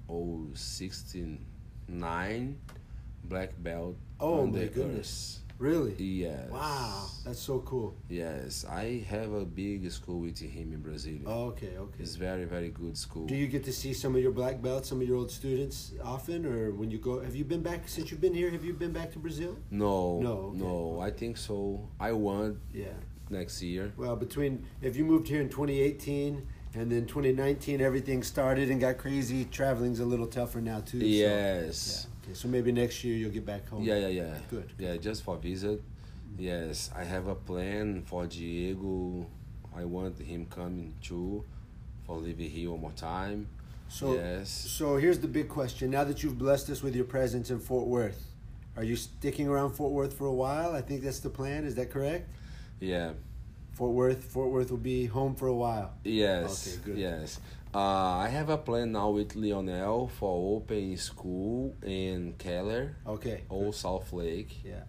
[0.08, 2.58] or 69
[3.24, 3.96] black belt.
[4.18, 5.39] Oh, on my the goodness.
[5.60, 5.94] Really?
[5.98, 6.48] Yes.
[6.50, 7.94] Wow, that's so cool.
[8.08, 11.18] Yes, I have a big school with him in Brazil.
[11.26, 11.98] Oh, okay, okay.
[12.00, 13.26] It's very very good school.
[13.26, 15.92] Do you get to see some of your black belts, some of your old students
[16.02, 17.20] often, or when you go?
[17.20, 18.50] Have you been back since you've been here?
[18.50, 19.58] Have you been back to Brazil?
[19.70, 20.98] no, No, okay, no.
[21.00, 21.86] I think so.
[22.00, 22.94] I want Yeah.
[23.28, 23.92] next year.
[23.98, 28.96] Well, between if you moved here in 2018 and then 2019, everything started and got
[28.96, 29.44] crazy.
[29.44, 31.00] Traveling's a little tougher now too.
[31.00, 32.06] so- Yes.
[32.08, 32.09] yeah.
[32.30, 33.82] Okay, so maybe next year you'll get back home.
[33.82, 34.34] Yeah, yeah, yeah.
[34.48, 34.72] Good.
[34.78, 35.80] Yeah, just for visit.
[35.80, 36.42] Mm-hmm.
[36.42, 39.26] Yes, I have a plan for Diego.
[39.76, 41.44] I want him coming too,
[42.06, 43.48] for living here one more time.
[43.88, 44.48] So, yes.
[44.48, 45.90] so here's the big question.
[45.90, 48.28] Now that you've blessed us with your presence in Fort Worth,
[48.76, 50.72] are you sticking around Fort Worth for a while?
[50.72, 51.64] I think that's the plan.
[51.64, 52.28] Is that correct?
[52.78, 53.12] Yeah.
[53.80, 55.94] Fort Worth, Fort Worth will be home for a while.
[56.04, 56.68] Yes.
[56.68, 56.98] Okay, good.
[56.98, 57.40] Yes.
[57.74, 63.44] Uh, I have a plan now with Lionel for open school in Keller Okay.
[63.48, 64.52] or Southlake.
[64.62, 64.82] Yeah.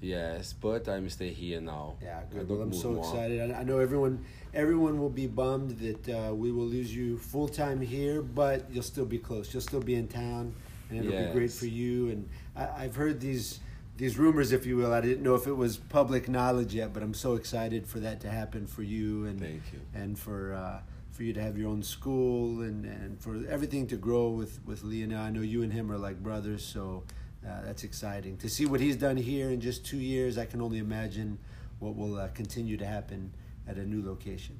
[0.00, 1.96] Yes, but I'm stay here now.
[2.00, 2.48] Yeah, good.
[2.48, 3.04] Well, I'm so more.
[3.04, 3.50] excited.
[3.50, 7.48] I, I know everyone everyone will be bummed that uh, we will lose you full
[7.48, 9.52] time here, but you'll still be close.
[9.52, 10.54] You'll still be in town,
[10.88, 12.08] and it'll be great for you.
[12.08, 13.60] And I, I've heard these
[13.98, 14.92] these rumors, if you will.
[14.94, 18.20] I didn't know if it was public knowledge yet, but I'm so excited for that
[18.20, 19.80] to happen for you and Thank you.
[19.94, 20.54] and for.
[20.54, 20.80] Uh,
[21.10, 24.84] for you to have your own school and, and for everything to grow with, with
[24.84, 25.20] Lionel.
[25.20, 27.02] I know you and him are like brothers, so
[27.44, 28.36] uh, that's exciting.
[28.36, 31.36] To see what he's done here in just two years, I can only imagine
[31.80, 33.32] what will uh, continue to happen
[33.66, 34.56] at a new location.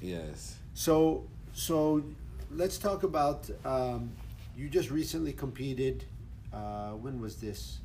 [0.00, 0.56] Yes.
[0.74, 2.02] So, so
[2.50, 3.48] let's talk about.
[3.64, 4.10] Um,
[4.56, 6.04] you just recently competed.
[6.52, 7.78] Uh, when was this?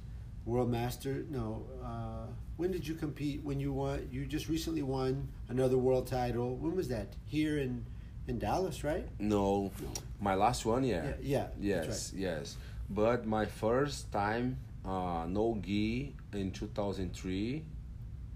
[0.47, 1.25] World Master?
[1.29, 1.65] No.
[1.83, 3.43] Uh, when did you compete?
[3.43, 4.07] When you won?
[4.11, 6.55] You just recently won another world title.
[6.55, 7.13] When was that?
[7.25, 7.85] Here in
[8.27, 9.07] in Dallas, right?
[9.19, 9.71] No,
[10.19, 11.03] my last one, yeah.
[11.05, 11.13] Yeah.
[11.21, 12.57] yeah Yes, that's yes.
[12.89, 17.63] But my first time, uh, no gi in 2003,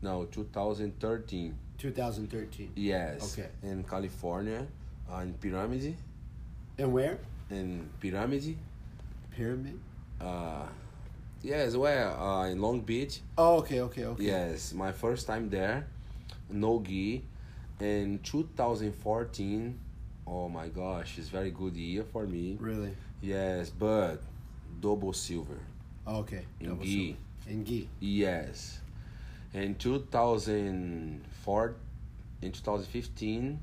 [0.02, 1.56] no, two thousand thirteen.
[1.78, 2.74] 2013.
[2.76, 3.34] Yes.
[3.34, 3.50] Okay.
[3.64, 4.68] In California,
[5.12, 5.96] uh, in Pyramid,
[6.78, 7.18] And where?
[7.50, 8.56] in Pyramid.
[9.32, 9.80] Pyramid.
[10.20, 10.68] Uh,
[11.44, 13.20] yes, well, uh, in Long Beach.
[13.38, 14.24] Oh, okay, okay, okay.
[14.24, 15.88] Yes, my first time there,
[16.50, 17.24] no gi.
[17.80, 19.80] In 2014,
[20.28, 22.58] oh my gosh, it's very good year for me.
[22.60, 22.92] Really?
[23.22, 24.22] Yes, but
[24.80, 25.60] double silver.
[26.06, 26.46] Oh, okay.
[26.60, 27.06] In Double gi.
[27.06, 27.18] silver.
[27.48, 27.90] In gi.
[28.00, 28.80] Yes.
[29.54, 31.76] In 2004,
[32.42, 33.60] in 2015,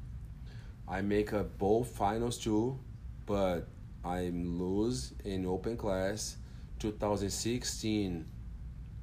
[0.89, 2.79] I make a both finals too,
[3.27, 3.67] but
[4.05, 6.37] I lose in open class.
[6.79, 8.25] 2016,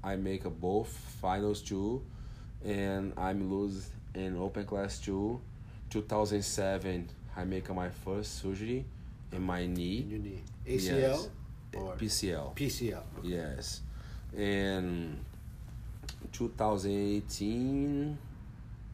[0.03, 0.87] I make a both
[1.21, 2.01] finals too,
[2.63, 5.39] and I'm lose in open class too.
[5.89, 8.85] 2007, I make my first surgery
[9.31, 10.05] in my In knee.
[10.09, 10.41] your knee.
[10.65, 11.29] ACL Yes.
[11.75, 12.53] or PCL.
[12.55, 13.03] PCL.
[13.23, 13.81] Yes.
[14.35, 15.17] And
[16.31, 18.17] 2018,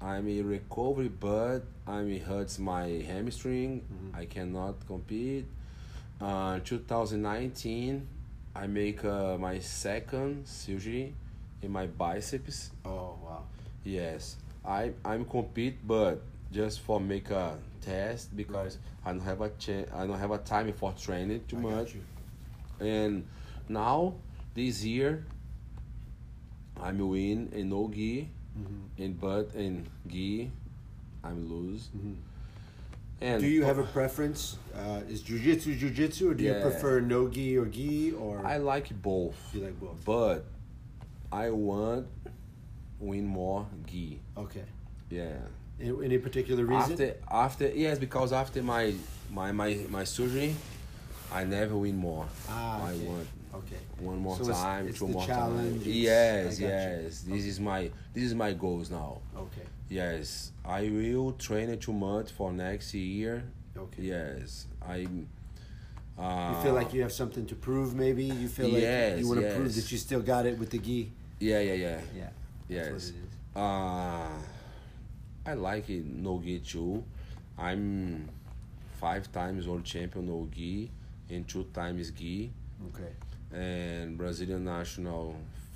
[0.02, 3.84] I'm in recovery, but I'm hurts my hamstring.
[4.14, 5.46] I cannot compete.
[6.20, 8.08] Uh, 2019,
[8.56, 11.14] I make uh, my second surgery
[11.62, 12.72] in my biceps.
[12.86, 13.44] Oh wow.
[13.84, 19.52] Yes, I I'm compete, but just for make a test because I don't have a
[19.94, 21.96] I don't have a time for training too I much.
[22.80, 23.26] And
[23.70, 24.16] now
[24.54, 25.26] this year,
[26.82, 29.02] I'm win in no gi, Mm-hmm.
[29.04, 30.52] in but in gi,
[31.24, 31.88] I'm lose.
[31.96, 32.16] Mhm.
[33.22, 34.58] And Do you have a preference?
[34.76, 38.90] Uh, is jujitsu jujitsu, or do you prefer no gi or gi, or I like
[39.02, 40.04] both, you like both?
[40.06, 40.46] but
[41.32, 42.08] I want
[43.00, 44.20] win more gi.
[44.38, 44.64] Okay.
[45.10, 45.34] Yeah.
[45.80, 46.94] Any, any particular reason?
[46.94, 48.94] After after yes, because after my
[49.30, 50.56] my my my surgery,
[51.32, 52.26] I never win more.
[52.50, 53.06] ah, I okay.
[53.06, 53.78] want Okay.
[54.00, 55.88] one more So time, it's two the more challenge, times.
[55.88, 56.68] it's- Yes, you.
[56.68, 57.22] yes.
[57.22, 59.20] This is my this is my goals now.
[59.38, 59.68] Okay.
[59.92, 63.44] Yes, I will train it too much for next year.
[63.78, 64.04] Okay.
[64.04, 65.06] Yes, I.
[66.18, 68.24] Uh, You feel like you have something to prove, maybe?
[68.24, 70.78] You feel like Yes, you want to prove that you still got it with the
[70.80, 71.12] gi?
[71.40, 72.02] Yeah, yeah, yeah.
[72.16, 72.30] Yeah.
[72.70, 72.86] Yes.
[72.88, 73.32] That's what it is.
[73.54, 77.04] Uh, I like it no gi too.
[77.58, 78.30] I'm
[79.00, 80.90] five times world champion no gi
[81.30, 82.52] and two times gi
[82.88, 83.12] Okay.
[83.52, 85.36] and Brazilian national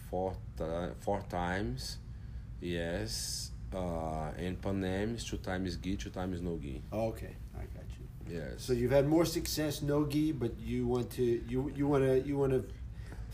[0.10, 1.98] four ti- four times.
[2.62, 3.52] Yes.
[3.76, 6.82] Uh, and Pan Am's two times gi, two times no gi.
[6.94, 7.36] Okay.
[7.56, 8.36] I got you.
[8.38, 8.54] Yes.
[8.58, 12.22] So you've had more success no gi, but you want to you you want to
[12.28, 12.64] you want to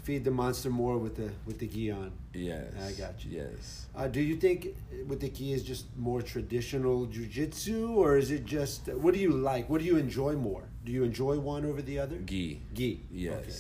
[0.04, 2.12] feed the monster more with the with the gi on.
[2.34, 2.74] yes.
[2.88, 3.32] I got you.
[3.42, 3.86] Yes.
[3.96, 4.76] Uh, do you think
[5.08, 9.32] with the gi is just more traditional jujitsu, or is it just what do you
[9.32, 9.70] like?
[9.70, 10.64] What do you enjoy more?
[10.86, 12.18] Do you enjoy one over the other?
[12.18, 12.62] Gi.
[12.74, 13.06] Gi.
[13.12, 13.34] Yes.
[13.36, 13.56] Okay.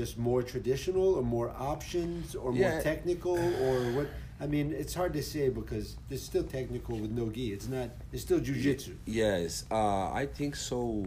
[0.00, 4.08] Just more traditional, or more options, or more technical, or what?
[4.40, 7.52] I mean, it's hard to say because it's still technical with no gi.
[7.52, 7.90] It's not.
[8.12, 8.94] It's still jujitsu.
[9.06, 11.04] Yes, uh, I think so.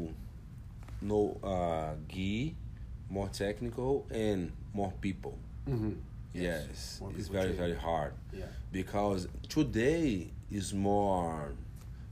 [1.02, 2.56] No, uh, gi,
[3.10, 5.38] more technical and more people.
[5.68, 5.94] Mm-hmm.
[6.34, 7.58] Yes, more it's people very train.
[7.58, 8.46] very hard Yeah.
[8.72, 11.52] because today is more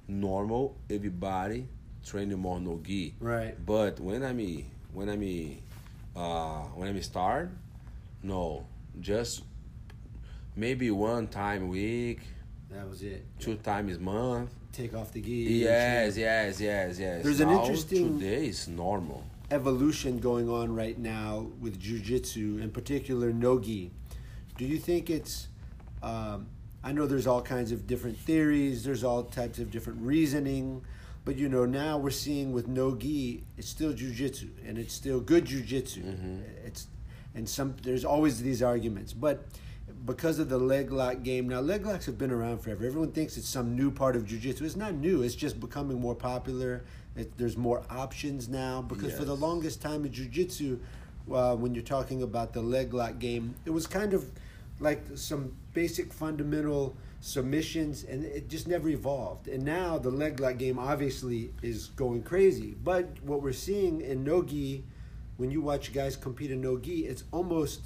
[0.08, 0.76] normal.
[0.90, 1.68] Everybody
[2.06, 3.14] training more no gi.
[3.20, 3.56] Right.
[3.66, 5.62] But when I me when I me
[6.16, 7.50] uh, when I me start,
[8.24, 8.66] no,
[9.00, 9.44] just
[10.56, 12.20] maybe one time a week,
[12.70, 13.26] That was it.
[13.40, 14.52] two times a month.
[14.72, 15.32] Take off the gi.
[15.32, 17.24] Yes, yes, yes, yes.
[17.24, 19.26] There's an Now, interesting- Today is normal.
[19.50, 23.92] evolution going on right now with jujitsu, in particular nogi.
[24.58, 25.48] Do you think it's?
[26.02, 26.48] Um,
[26.84, 28.84] I know there's all kinds of different theories.
[28.84, 30.82] There's all types of different reasoning,
[31.24, 35.20] But you know, now we're seeing with no gi, it's still jujitsu, and it's still
[35.20, 36.42] good jujitsu.
[36.66, 36.88] It's
[37.36, 39.46] and some there's always these arguments, but
[40.06, 42.86] because of the leg lock game now, leg locks have been around forever.
[42.86, 44.62] Everyone thinks it's some new part of jujitsu.
[44.62, 45.22] It's not new.
[45.22, 46.84] It's just becoming more popular.
[47.16, 50.80] It, there's more options now because for the longest time in jujitsu,
[51.32, 54.26] uh, when you're talking about the leg lock game, it was kind of
[54.80, 59.48] like some basic fundamental submissions and it just never evolved.
[59.48, 62.76] And now the leg lock game obviously is going crazy.
[62.84, 64.84] But what we're seeing in no-gi,
[65.38, 67.82] when you watch guys compete in no-gi, it's almost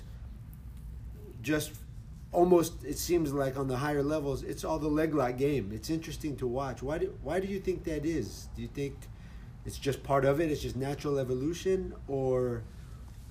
[1.42, 1.72] just
[2.36, 5.72] almost it seems like on the higher levels it's all the leg lock game.
[5.74, 6.84] It's interesting to watch.
[6.84, 8.48] Why do why do you think that is?
[8.56, 8.96] Do you think
[9.66, 10.52] it's just part of it?
[10.52, 12.64] It's just natural evolution or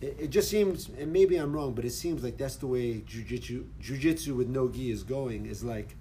[0.01, 3.03] it, it just seems and maybe I'm wrong, but it seems like that's the way
[3.12, 5.47] jujitsu jujitsu with no gi is going.
[5.47, 5.97] Is like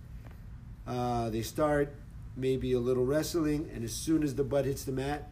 [0.87, 1.93] uh, they start
[2.35, 5.29] maybe a little wrestling, and as soon as the butt hits the mat,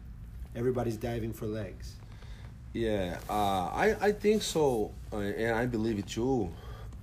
[0.56, 1.96] everybody's diving for legs.
[2.74, 6.50] Yeah, uh, I I think so, uh, and I believe it too.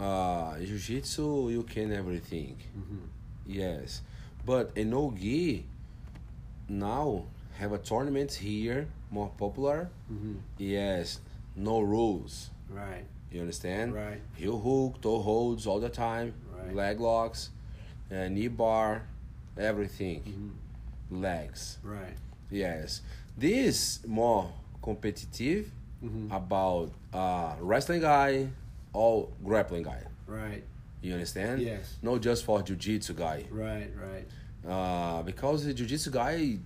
[0.01, 2.57] Uh, jiu-jitsu, you can everything.
[3.47, 4.03] Yes,
[4.47, 5.65] but in no gi
[6.69, 7.25] now
[7.59, 9.89] have a tournament here more popular.
[10.59, 11.21] Yes,
[11.57, 12.51] no rules.
[12.71, 13.05] Right.
[13.33, 13.95] You understand?
[13.95, 14.21] Right.
[14.37, 16.75] Heel hook, toe holds all the time, Right.
[16.75, 17.51] leg locks,
[18.13, 19.03] uh, knee bar,
[19.57, 20.55] everything,
[21.11, 21.79] legs.
[21.83, 22.17] Right.
[22.51, 23.03] Yes,
[23.37, 25.71] this more competitive
[26.05, 26.31] Mm-hmm.
[26.33, 28.47] about uh, wrestling guy
[28.99, 30.03] or grappling guy.
[30.27, 30.65] Right.
[31.01, 31.63] You understand?
[31.63, 31.97] Yes.
[32.03, 33.45] Not just for jiu-jitsu guy.
[33.51, 33.91] Right.
[33.97, 34.27] Right.
[34.69, 36.59] Uh, because the jiu-jitsu guy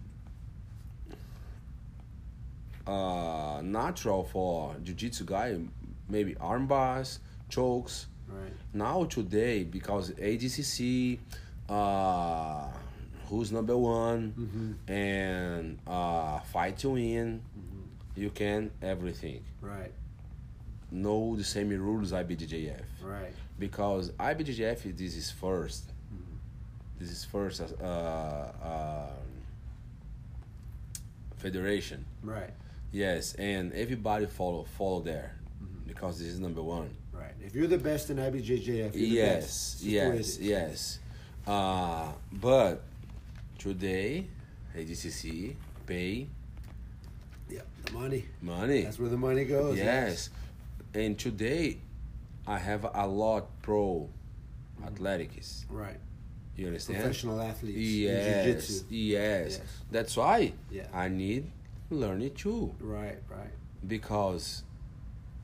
[2.87, 5.57] uh, natural for jiu-jitsu guy
[6.09, 8.53] maybe arm bars chokes Right.
[8.73, 11.19] now today because ADCC
[11.69, 12.69] uh,
[13.29, 17.43] who's number one and uh, fight to win
[18.17, 19.93] you can everything Right.
[20.93, 23.33] Know the same rules IBJJF Right.
[23.59, 25.85] because IBJJF this is first.
[26.99, 29.11] This is first uh, uh,
[31.37, 32.05] federation.
[32.23, 32.51] Right.
[32.93, 35.35] Yes, and everybody follow follow there
[35.87, 36.91] because this is number one.
[37.13, 37.33] Right.
[37.45, 39.73] If you're the best in IBJJF, you're the Yes, best.
[39.75, 40.99] It's the way yes, yes.
[41.47, 42.85] Uh, but
[43.59, 44.27] today,
[44.77, 46.29] ADCC pay
[47.51, 47.63] Yeah.
[47.87, 48.25] The money.
[48.41, 48.83] money.
[48.83, 49.77] That's where the money goes.
[49.79, 50.31] Yes.
[50.95, 51.79] And today,
[52.47, 54.11] I have a lot pro
[54.85, 55.65] athletics.
[55.71, 55.97] Right.
[56.57, 56.99] You understand?
[57.01, 57.79] Professional athletes.
[57.79, 58.85] Yes, jiu-jitsu.
[58.91, 59.59] yes.
[59.59, 59.61] Yes.
[59.91, 60.87] That's why Yeah.
[60.93, 61.51] I need
[61.91, 63.19] learn it too Right.
[63.29, 63.51] Right.
[63.87, 64.63] because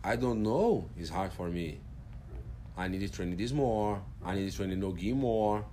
[0.05, 0.89] I don't know.
[0.99, 1.79] It's hard for me.
[2.77, 4.01] I need to train this more.
[4.25, 5.65] I need to train no gi more.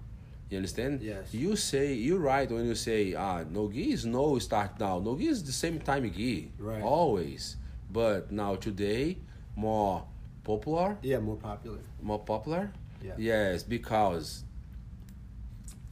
[0.49, 1.01] You understand?
[1.01, 1.33] Yes.
[1.33, 4.99] You say you're right when you say ah no gi is no start now.
[4.99, 6.51] No gi is the same time gi.
[6.59, 6.81] Right.
[6.81, 7.57] Always.
[7.91, 9.17] But now today
[9.55, 10.03] more
[10.43, 11.19] popular Yeah.
[11.19, 11.79] More popular.
[12.01, 12.71] more popular?
[13.03, 13.13] Yeah.
[13.17, 14.43] Yes, because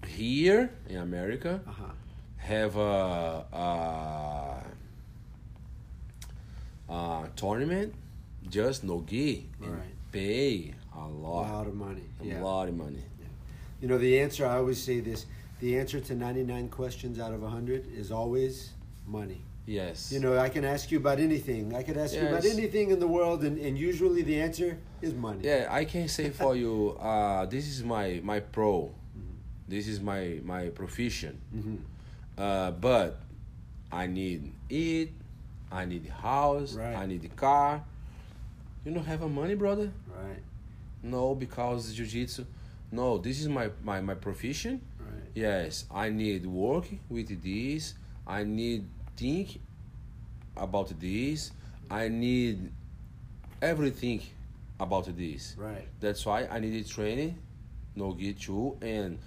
[0.07, 1.83] here in America Uh huh.
[2.37, 3.45] have a,
[6.89, 7.93] a, a tournament
[8.49, 9.81] just no gi and Right.
[10.11, 12.03] pay a lot, A lot, of money.
[12.21, 12.43] a Yeah.
[12.43, 13.03] lot of money.
[13.81, 15.25] You know, the answer, I always say this
[15.59, 18.71] the answer to 99 questions out of 100 is always
[19.07, 19.41] money.
[19.65, 20.11] Yes.
[20.11, 21.73] You know, I can ask you about anything.
[21.75, 25.13] I could ask you about anything in the world, and, and usually the answer is
[25.13, 25.39] money.
[25.43, 28.91] Yeah, I can say for you, uh, this is my my pro.
[29.67, 31.39] This is my my profession.
[31.55, 31.77] Mhm.
[32.37, 33.19] Uh, but
[33.91, 35.13] I need eat.
[35.71, 36.73] I need house.
[36.75, 36.95] Right.
[36.95, 37.83] I need the car.
[38.85, 39.91] You don't have a money, brother?
[40.13, 40.43] Right,
[41.01, 42.45] No, because jiu-jitsu.
[42.91, 44.81] No, this is my, my, my profession.
[44.99, 45.23] right.
[45.33, 47.95] Yes, I need work with this.
[48.27, 49.59] I need think
[50.55, 51.51] about this.
[51.89, 52.71] I need
[53.61, 54.21] everything
[54.79, 55.55] about this.
[55.57, 55.87] Right.
[55.99, 57.37] That's why I needed training,
[57.95, 58.77] no gi too.
[58.81, 59.19] And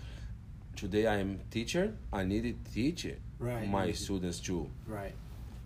[0.74, 1.94] today I am teacher.
[2.12, 3.06] I need to teach
[3.38, 3.68] Right.
[3.68, 4.70] my students too.
[4.86, 5.12] Right,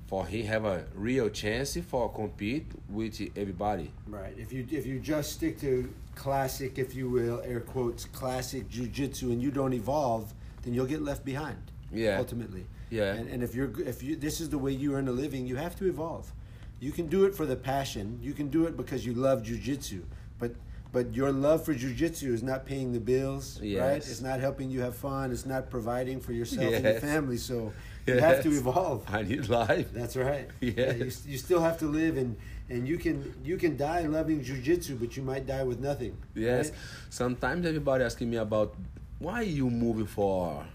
[0.06, 3.92] For he have a real chance for compete with everybody.
[4.09, 4.35] right.
[4.37, 9.30] If you if you just stick to classic, if you will, air quotes, classic jujitsu,
[9.33, 11.59] and you don't evolve, then you'll get left behind.
[11.92, 12.18] Yeah.
[12.18, 12.66] Ultimately.
[12.90, 13.14] Yeah.
[13.14, 15.57] And, and if you're if you this is the way you earn a living, you
[15.57, 16.33] have to evolve.
[16.81, 18.18] You can do it for the passion.
[18.22, 20.03] You can do it because you love jujitsu,
[20.38, 20.53] but.
[20.92, 23.98] But your love for jujitsu is not paying the bills, right?
[23.98, 25.31] It's not helping you have fun.
[25.31, 27.37] It's not providing for yourself and your family.
[27.37, 27.72] So
[28.07, 29.05] you have to evolve.
[29.09, 29.92] I need life.
[29.92, 30.48] That's right.
[30.61, 32.37] Yeah, you, you still have to live, and
[32.68, 36.16] and you can you can die loving jujitsu, but you might die with nothing.
[36.35, 36.70] Yes.
[36.70, 36.79] right?
[37.11, 38.74] Sometimes everybody asking me about
[39.20, 40.66] why you moving for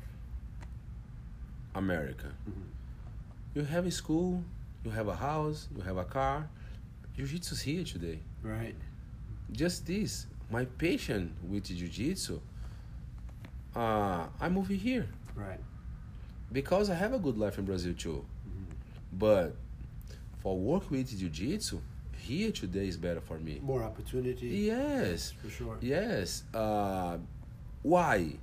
[1.75, 2.31] America.
[3.53, 4.43] You have a school,
[4.83, 6.47] you have a house, you have a car.
[7.15, 8.19] Jiu-Jitsu's here today.
[8.43, 8.75] Right.
[9.51, 12.39] Just this, my passion with Jiu-Jitsu,
[13.75, 15.59] uh, I move here Right.
[16.51, 18.25] because I have a good life in Brazil too.
[19.13, 19.55] But
[20.39, 21.79] for work with Jiu-Jitsu,
[22.17, 23.59] here today is better for me.
[23.63, 24.47] More opportunity.
[24.47, 25.77] Yes, For sure.
[25.81, 26.43] yes.
[26.53, 27.17] Uh,
[27.81, 28.33] why?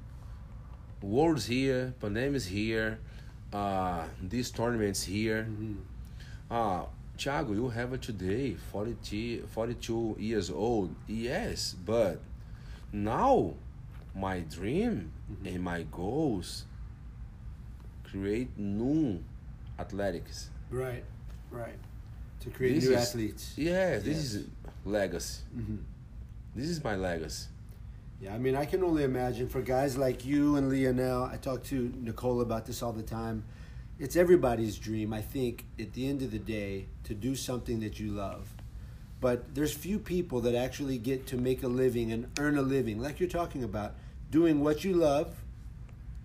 [1.02, 3.00] World's here, pandemic's here,
[3.52, 5.44] uh, these tournaments here.
[5.48, 5.76] Mhm.
[6.50, 6.84] Uh,
[7.16, 10.94] Tiago, you have it today, 42, 42 years old.
[11.06, 12.20] Yes, but
[12.92, 13.54] now
[14.14, 15.12] my dream
[15.44, 16.64] and my goals
[18.04, 19.22] create new
[19.78, 20.50] athletics.
[20.70, 21.04] Right.
[21.50, 21.78] Right.
[22.40, 23.54] To create This new is- athletes.
[23.56, 24.34] Yes, this Yes.
[24.34, 24.48] is
[24.84, 25.42] legacy.
[25.56, 25.78] Mhm.
[26.56, 27.48] This is my legacy.
[28.22, 31.24] Yeah, I mean, I can only imagine for guys like you and Lionel.
[31.24, 33.42] I talk to Nicole about this all the time.
[33.98, 37.98] It's everybody's dream, I think, at the end of the day, to do something that
[37.98, 38.54] you love.
[39.20, 43.00] But there's few people that actually get to make a living and earn a living,
[43.00, 43.94] like you're talking about,
[44.30, 45.34] doing what you love,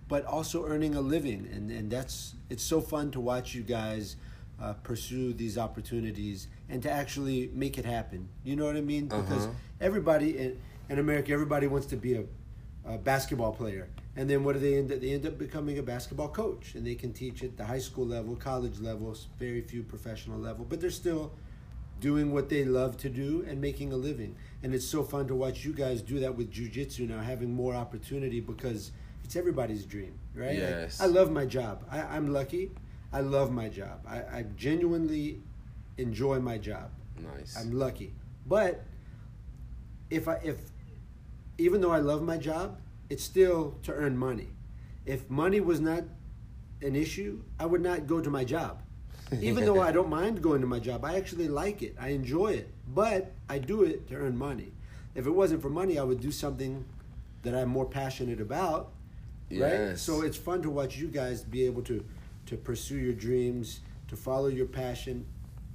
[0.06, 1.48] but also earning a living.
[1.52, 4.14] And, and that's, it's so fun to watch you guys
[4.62, 8.28] uh, pursue these opportunities and to actually make it happen.
[8.44, 9.06] You know what I mean?
[9.06, 9.54] Because Uh-huh.
[9.80, 10.58] everybody in,
[10.88, 12.24] in America, everybody wants to be a,
[12.86, 13.88] a basketball player.
[14.16, 15.00] And then what do they end up?
[15.00, 18.06] They end up becoming a basketball coach, and they can teach at the high school
[18.06, 21.32] level, college levels, very few professional level, but they're still
[22.00, 24.36] doing what they love to do and making a living.
[24.62, 27.74] And it's so fun to watch you guys do that with jujitsu now, having more
[27.74, 28.92] opportunity because
[29.24, 30.56] it's everybody's dream, right?
[30.56, 31.00] Yes.
[31.00, 31.84] I love my job.
[31.90, 32.70] I, I'm lucky.
[33.12, 34.04] I love my job.
[34.06, 35.40] I, I genuinely
[35.96, 36.90] enjoy my job.
[37.18, 37.56] Nice.
[37.58, 38.14] I'm lucky.
[38.46, 38.84] But
[40.10, 40.56] if I if
[41.58, 42.78] even though I love my job,
[43.10, 44.48] it's still to earn money.
[45.04, 46.04] If money was not
[46.80, 48.82] an issue, I would not go to my job.
[49.40, 51.96] Even though I don't mind going to my job, I actually like it.
[52.00, 52.72] I enjoy it.
[52.94, 54.72] But I do it to earn money.
[55.14, 56.84] If it wasn't for money, I would do something
[57.42, 58.92] that I'm more passionate about.
[59.50, 59.98] Right?
[59.98, 62.04] So it's fun to watch you guys be able to
[62.46, 65.26] to pursue your dreams, to follow your passion,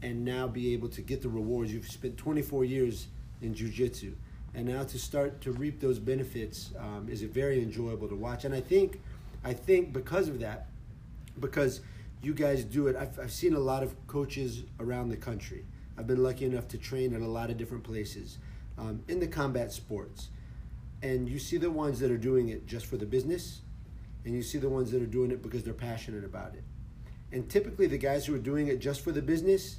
[0.01, 1.71] and now be able to get the rewards.
[1.71, 3.07] You've spent 24 years
[3.41, 4.13] in jujitsu,
[4.55, 8.45] and now to start to reap those benefits um, is very enjoyable to watch.
[8.45, 9.01] And I think,
[9.43, 10.67] I think because of that,
[11.39, 11.81] because
[12.21, 15.65] you guys do it, I've, I've seen a lot of coaches around the country.
[15.97, 18.37] I've been lucky enough to train at a lot of different places
[18.77, 20.29] um, in the combat sports,
[21.01, 23.61] and you see the ones that are doing it just for the business,
[24.25, 26.63] and you see the ones that are doing it because they're passionate about it.
[27.31, 29.77] And typically, the guys who are doing it just for the business,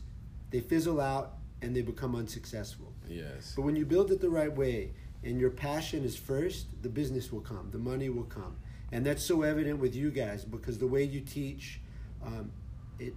[0.50, 2.93] they fizzle out and they become unsuccessful.
[3.08, 3.52] Yes.
[3.56, 4.90] But when you build it the right way
[5.22, 8.56] and your passion is first, the business will come, the money will come.
[8.92, 11.80] And that's so evident with you guys because the way you teach,
[12.24, 12.50] um,
[12.98, 13.14] it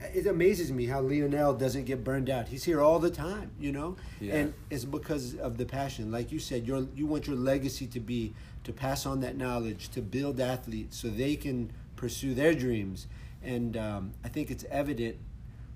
[0.00, 2.46] it amazes me how Lionel doesn't get burned out.
[2.46, 4.36] He's here all the time, you know, Yeah.
[4.36, 6.12] and it's because of the passion.
[6.12, 9.88] Like you said, your you want your legacy to be to pass on that knowledge,
[9.90, 13.08] to build athletes so they can pursue their dreams.
[13.42, 15.16] And um, I think it's evident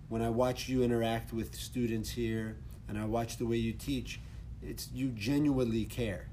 [0.09, 2.57] when I watch you interact with students here
[2.93, 4.21] and I watch the way you teach,
[4.63, 6.27] it's you genuinely care,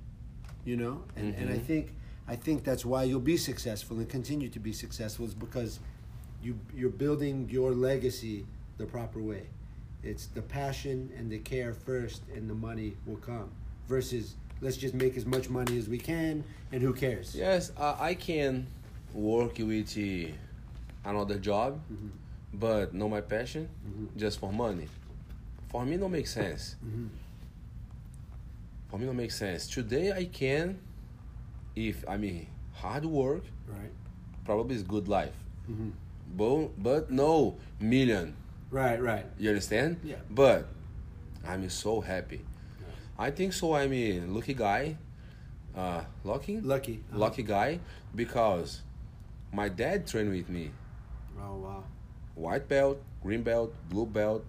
[0.66, 1.64] you know, and and I Mhm.
[1.66, 1.94] think
[2.28, 5.80] I think that's why you'll be successful and continue to be successful is because
[6.44, 8.46] you you're building your legacy
[8.78, 9.44] the proper way.
[10.04, 13.50] It's the passion and the care first, and the money will come.
[13.88, 16.44] Versus let's just make as much money as we can,
[16.74, 17.34] and who cares?
[17.36, 18.68] Yes, uh, I can
[19.14, 22.10] work with uh, another job, Mhm.
[22.54, 24.08] but know my passion Mhm.
[24.18, 24.88] just for money.
[25.70, 26.76] For me, no make sense.
[26.84, 27.10] Mhm.
[28.90, 29.68] For me, no make sense.
[29.68, 30.80] Today, I can,
[31.76, 33.92] if I mean hard work, Right.
[34.46, 35.36] probably is good life.
[35.70, 35.92] Mhm.
[36.36, 38.36] But but no million.
[38.72, 39.02] Right.
[39.02, 39.26] Right.
[39.38, 39.98] You understand?
[40.04, 40.18] Yeah.
[40.30, 40.68] But
[41.46, 42.42] I'm so happy.
[43.18, 43.74] I think so.
[43.76, 44.96] I'm a lucky guy.
[45.76, 46.62] Uh, lucky.
[46.62, 47.04] Lucky.
[47.10, 47.20] Uh-huh.
[47.20, 47.80] Lucky guy
[48.16, 48.82] because
[49.52, 50.72] my dad trained with me.
[51.40, 51.84] Oh wow.
[52.36, 54.46] White belt, green belt, blue belt,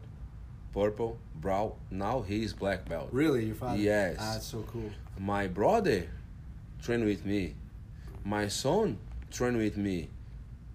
[0.72, 1.72] purple, brown.
[1.90, 3.08] Now he's black belt.
[3.12, 3.78] Really, your father?
[3.78, 4.16] Yes.
[4.18, 4.90] Ah, that's so cool.
[5.18, 6.08] My brother
[6.82, 7.54] train with me.
[8.24, 8.98] My son
[9.30, 10.08] train with me.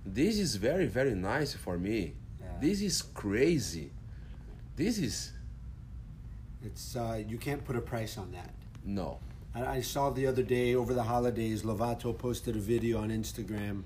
[0.06, 2.14] This is very very nice for me.
[2.42, 2.48] Yeah.
[2.62, 3.92] This is crazy.
[4.76, 5.32] This is
[6.64, 8.54] It's uh, you can't put a price on that.
[8.84, 9.20] no.
[9.56, 13.84] I, I saw the other day over the holidays, Lovato posted a video on Instagram,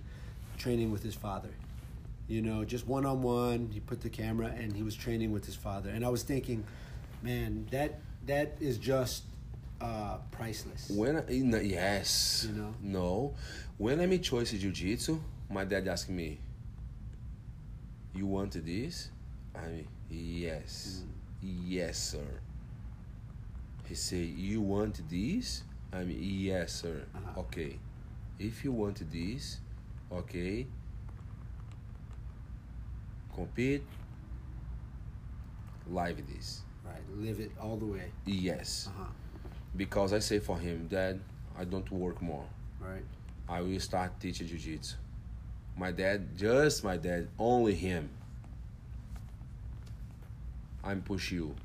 [0.57, 1.49] training with his father.
[2.29, 3.69] You know, just one on one.
[3.73, 5.89] He put the camera and he was training with his father.
[5.89, 6.63] And I was thinking,
[7.23, 9.23] man, that that is just
[9.81, 10.89] uh, priceless.
[10.91, 12.73] When I, in- yes, You know?
[12.81, 13.33] no.
[13.77, 15.19] When I made choice jiu-jitsu,
[15.49, 16.37] my dad asked me,
[18.13, 19.09] you want this?
[19.55, 21.01] I mean, yes,
[21.41, 22.27] yes, sir.
[23.87, 25.63] He say, you want this?
[25.91, 27.01] I mean, yes, sir.
[27.15, 27.39] Uh-huh.
[27.41, 27.79] Okay.
[28.37, 29.57] If you want this,
[30.11, 30.67] okay.
[33.39, 33.83] Compete.
[35.89, 36.63] Live this.
[36.85, 37.01] Right.
[37.15, 38.11] Live it all the way.
[38.25, 38.89] Yes.
[38.89, 39.09] Uh huh.
[39.77, 41.21] Because I say for him, Dad,
[41.57, 42.43] I don't work more.
[42.81, 43.05] Right.
[43.47, 44.97] I will start teaching jiu-jitsu.
[45.77, 48.09] My dad, just my dad, only him.
[50.83, 51.55] I'm push you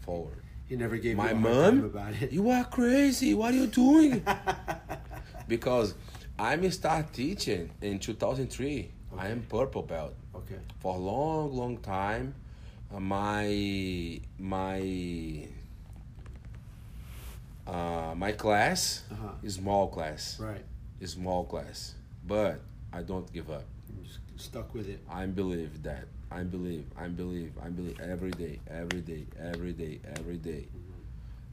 [0.00, 0.42] forward.
[0.66, 2.32] He never gave My you a hard time mom, about it.
[2.32, 3.32] you are crazy.
[3.34, 4.26] What are you doing?
[5.46, 5.94] because
[6.36, 8.90] I'm start teaching in 2003.
[9.16, 10.14] I am purple belt
[10.44, 10.60] okay.
[10.80, 12.34] for a long, long time.
[12.94, 14.80] uh, my my
[17.66, 19.28] uh, my class Uh-huh.
[19.42, 20.38] is small class.
[20.40, 20.64] Right.
[21.00, 21.94] Is small class,
[22.26, 22.60] but
[22.92, 23.64] I don't give up.
[24.36, 25.00] Stuck with it.
[25.08, 26.04] I believe that.
[26.30, 26.84] I believe.
[26.96, 27.52] I believe.
[27.62, 30.66] I believe every day, every day, every day, every day.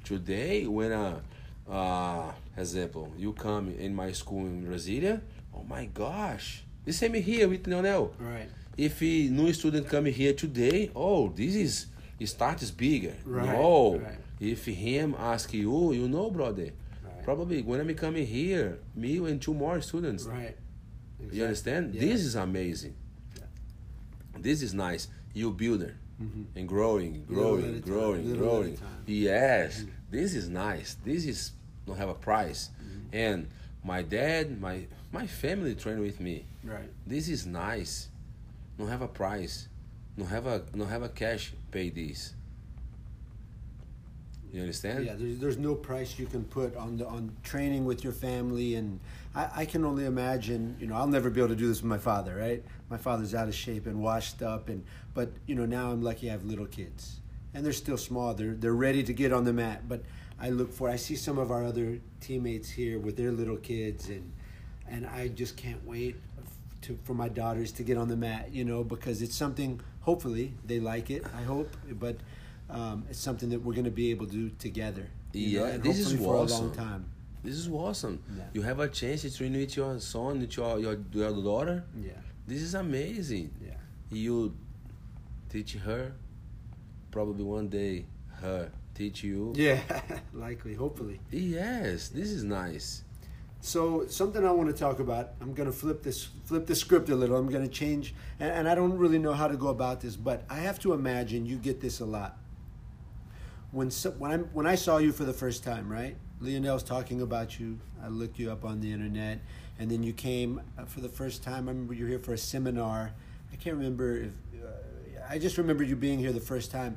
[0.04, 1.22] Today, when a
[1.70, 5.22] uh, example, you come in my school in Brasilia,
[5.54, 8.14] oh my gosh, the same here with Leonel.
[8.18, 8.50] Right.
[8.80, 13.14] If a new student come here today, oh, this is it starts bigger.
[13.26, 14.18] Right, No, right.
[14.40, 16.70] if him ask you, you know, brother.
[17.04, 17.24] Right.
[17.26, 20.24] Probably when I'm coming here, me and two more students.
[20.24, 20.56] Right.
[21.30, 21.94] You understand?
[21.94, 22.02] Yeah.
[22.02, 22.96] This is amazing.
[23.38, 23.44] Yeah.
[24.40, 25.10] This is nice.
[25.34, 26.46] You builder Mhm.
[26.56, 28.78] and growing, growing, time, growing, little at a growing.
[29.08, 30.96] Yes, this is nice.
[31.04, 31.52] This is
[31.86, 32.70] don't have a price.
[32.70, 33.16] Mm-hmm.
[33.16, 33.48] And
[33.84, 36.46] my dad, my my family train with me.
[36.64, 36.90] Right.
[37.06, 38.09] This is nice.
[38.80, 39.68] Não have a price.
[40.18, 42.34] Não have a não have a cash pay this.
[44.52, 45.06] You understand?
[45.06, 48.76] Yeah, there's, there's no price you can put on the on training with your family,
[48.76, 49.00] and
[49.36, 50.78] I, I can only imagine.
[50.80, 52.38] You know, I'll never be able to do this with my father.
[52.38, 56.02] Right, my father's out of shape and washed up, and but you know now I'm
[56.02, 57.20] lucky I have little kids,
[57.54, 58.34] and they're still small.
[58.34, 60.04] They're they're ready to get on the mat, but
[60.40, 60.90] I look for.
[60.90, 64.32] I see some of our other teammates here with their little kids, and
[64.88, 66.16] and I just can't wait
[66.84, 68.52] to for my daughters to get on the mat.
[68.52, 69.80] You know, because it's something.
[70.02, 71.24] Hopefully they like it.
[71.38, 72.18] I hope, but.
[72.72, 75.08] Um, it's something that we're going to be able to do together.
[75.34, 76.68] you know, Yeah, this is for a awesome.
[76.68, 77.06] long time.
[77.44, 78.22] This is awesome.
[78.38, 78.44] Yeah.
[78.54, 81.84] You have a chance to train with your son, with your your, your daughter.
[82.00, 82.12] Yeah,
[82.46, 83.50] This is amazing.
[83.60, 83.74] yeah,
[84.12, 84.54] You
[85.50, 86.14] teach her.
[87.10, 88.06] Probably one day
[88.42, 89.52] her teach you.
[89.56, 89.80] yeah.
[90.34, 91.20] likely, hopefully.
[91.32, 93.04] Yes, this is nice.
[93.62, 95.32] So something I want to talk about.
[95.42, 97.36] I'm going to flip this flip the script a little.
[97.36, 100.16] I'm going to change, and, and I don't really know how to go about this,
[100.16, 102.38] but I have to imagine you get this a lot.
[103.72, 106.16] When so, when I when I saw you for the first time, right?
[106.40, 107.80] Lionel's talking about you.
[108.02, 109.40] I looked you up on the internet,
[109.78, 111.68] and then you came uh, for the first time.
[111.68, 113.12] I remember you were here for a seminar.
[113.52, 114.32] I can't remember if
[114.64, 114.68] uh,
[115.30, 116.96] I just remember you being here the first time,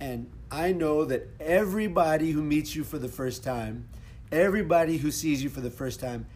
[0.00, 3.88] and I know that everybody who meets you for the first time,
[4.34, 6.26] everybody who sees you for the first time,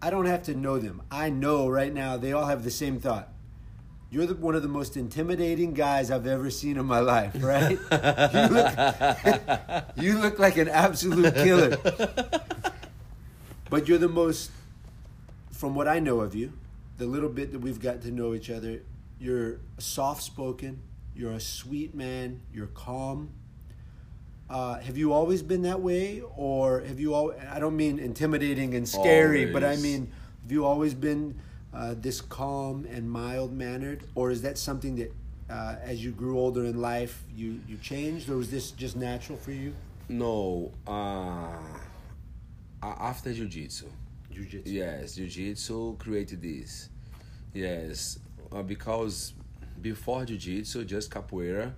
[0.00, 1.02] I don't have to know them.
[1.10, 3.28] I know right now they all have the same thought.
[4.10, 7.70] You're the, one of the most intimidating guys I've ever seen in my life, right?
[8.32, 11.76] you, look, you look like an absolute killer.
[13.70, 14.52] But you're the most,
[15.50, 16.52] from what I know of you,
[16.96, 18.82] the little bit that we've got to know each other,
[19.18, 20.80] you're soft spoken,
[21.16, 23.30] you're a sweet man, you're calm.
[24.48, 27.32] Uh, have you always been that way, or have you all?
[27.50, 31.34] I don't mean intimidating and scary, but I mean, have you always been
[31.72, 35.12] uh, this calm and mild mannered, or is that something that,
[35.48, 39.38] uh, as you grew older in life, you you changed, or was this just natural
[39.38, 39.74] for you?
[40.10, 41.56] No, uh,
[42.82, 43.86] after jiu-jitsu.
[44.30, 44.70] Jiu-jitsu.
[44.70, 46.90] Yes, jiu-jitsu created this.
[47.54, 48.18] Yes,
[48.52, 49.32] uh, because
[49.80, 51.72] before jiu-jitsu, just capoeira.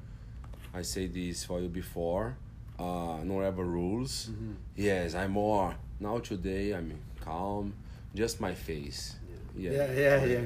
[0.75, 2.37] I say this for you before.
[2.79, 4.31] Uh, no ever rules.
[4.75, 6.73] Yes, I'm more now today.
[6.73, 7.75] I'm calm.
[8.15, 9.17] Just my face.
[9.57, 10.41] Yeah, yeah, yeah.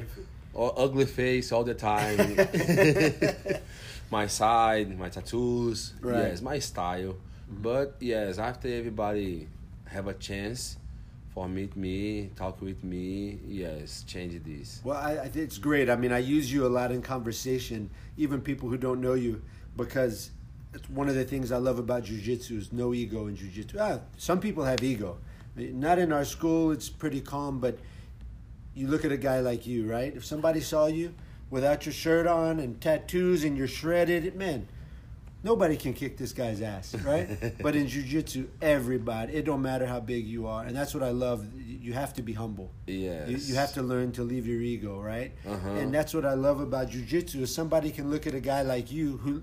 [0.53, 2.37] Or ugly face all the time.
[4.11, 5.95] my side, my tattoos.
[6.01, 6.15] Right.
[6.15, 6.31] Mm-hmm.
[6.31, 7.17] Yes, my style.
[7.49, 9.49] But yes, after everybody
[9.87, 10.77] have a chance
[11.35, 14.81] for meet me, talk with me, yes, change this.
[14.85, 15.89] Well, I, I think it's great.
[15.89, 19.43] I mean, I use you a lot in conversation, even people who don't know you,
[19.77, 20.31] because
[20.75, 23.77] it's one of the things I love about jujitsu is no ego in jujitsu.
[23.81, 25.19] Ah, some people have ego.
[25.57, 27.79] Not in our school, it's pretty calm, but
[28.75, 30.15] you look at a guy like you, right?
[30.15, 31.13] If somebody saw you
[31.51, 34.69] without your shirt on and tattoos and you're shredded, man,
[35.43, 37.29] nobody can kick this guy's ass, right?
[37.63, 39.35] but in jujitsu, everybody.
[39.35, 41.47] It don't matter how big you are, and that's what I love.
[41.57, 42.71] You have to be humble.
[42.87, 43.29] Yes.
[43.29, 45.33] You, you have to learn to leave your ego, right?
[45.47, 45.71] Uh-huh.
[45.71, 47.41] And that's what I love about jujitsu.
[47.43, 49.43] Is somebody can look at a guy like you who,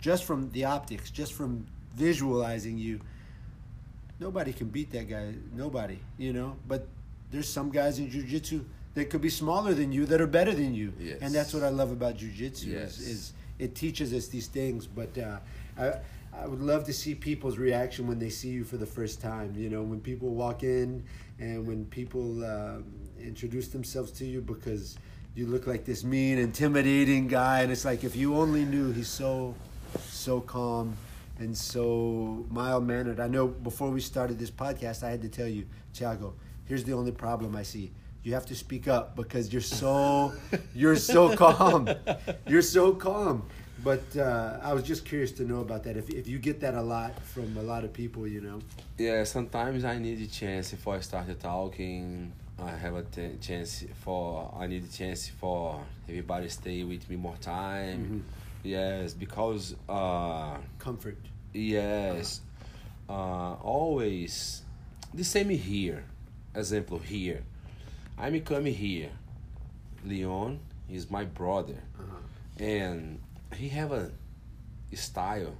[0.00, 3.00] just from the optics, just from visualizing you,
[4.20, 5.34] nobody can beat that guy.
[5.54, 6.56] Nobody, you know.
[6.68, 6.86] But
[7.30, 10.74] there's some guys in jujitsu that could be smaller than you that are better than
[10.74, 11.18] you, Yes.
[11.20, 12.66] and that's what I love about jujitsu.
[12.66, 12.98] Yes.
[12.98, 15.16] Is, is it teaches us these things, but.
[15.18, 15.38] Uh,
[15.78, 15.92] I,
[16.38, 19.54] I would love to see people's reaction when they see you for the first time.
[19.56, 21.02] You know, when people walk in
[21.38, 22.84] and when people um
[23.18, 24.98] introduce themselves to you because
[25.34, 29.08] you look like this mean, intimidating guy, and it's like if you only knew he's
[29.08, 29.54] so,
[30.00, 30.96] so calm
[31.38, 33.20] and so mild mannered.
[33.20, 36.34] I know before we started this podcast, I had to tell you, Tiago,
[36.64, 37.92] here's the only problem I see.
[38.22, 40.32] You have to speak up because you're so,
[40.74, 41.88] you're so calm.
[42.46, 43.44] You're so calm.
[43.84, 45.96] But uh, I was just curious to know about that.
[45.96, 48.60] If, if you get that a lot from a lot of people, you know.
[48.98, 52.32] Yeah, sometimes I need a chance before I start talking.
[52.58, 57.16] I have a t- chance for I need a chance for everybody stay with me
[57.16, 58.24] more time.
[58.70, 61.18] Yes, because uh, Comfort.
[61.54, 62.40] yes,
[63.08, 64.62] uh, always
[65.14, 66.04] the same here.
[66.54, 67.44] Example here,
[68.18, 69.10] I'm coming here.
[70.04, 70.58] Leon
[70.90, 72.64] is my brother, Uh-huh.
[72.64, 73.20] and
[73.54, 74.10] he have a
[74.94, 75.54] style.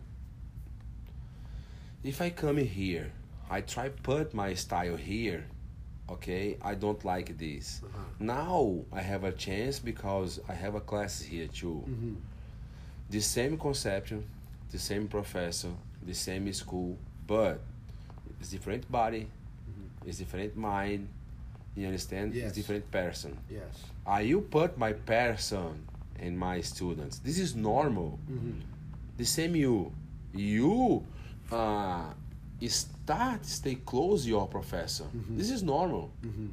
[2.02, 3.12] If I come here,
[3.50, 5.46] I try put my style here.
[6.08, 7.82] Okay, I don't like this.
[7.84, 7.98] Uh-huh.
[8.20, 11.82] Now I have a chance because I have a class here too.
[11.86, 12.14] Mm-hmm.
[13.10, 14.24] The same conception,
[14.70, 15.70] the same professor,
[16.04, 16.96] the same school,
[17.26, 17.60] but
[18.40, 19.28] it's different body,
[20.04, 21.08] it's different mind.
[21.74, 22.34] You understand?
[22.34, 22.46] Yes.
[22.46, 23.36] It's different person.
[23.50, 23.84] Yes.
[24.06, 25.86] I you put my person
[26.18, 27.18] in my students.
[27.18, 28.18] This is normal.
[28.30, 28.60] Mm-hmm.
[29.18, 29.92] The same you.
[30.32, 31.04] You
[31.52, 32.04] uh,
[32.68, 35.04] start stay close your professor.
[35.30, 36.10] This is normal.
[36.24, 36.46] Mm-hmm.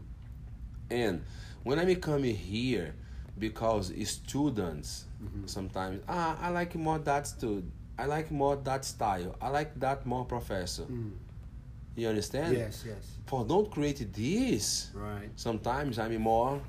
[0.91, 1.23] And
[1.63, 2.93] when I'm coming here,
[3.37, 5.05] because students
[5.45, 7.63] sometimes ah I like more that stud.
[7.97, 9.35] I like more that style.
[9.41, 10.85] I like that more professor.
[11.95, 12.57] You understand?
[12.57, 13.17] Yes, yes.
[13.27, 14.89] For don't create this.
[14.95, 15.29] Right.
[15.35, 16.59] Sometimes I'm more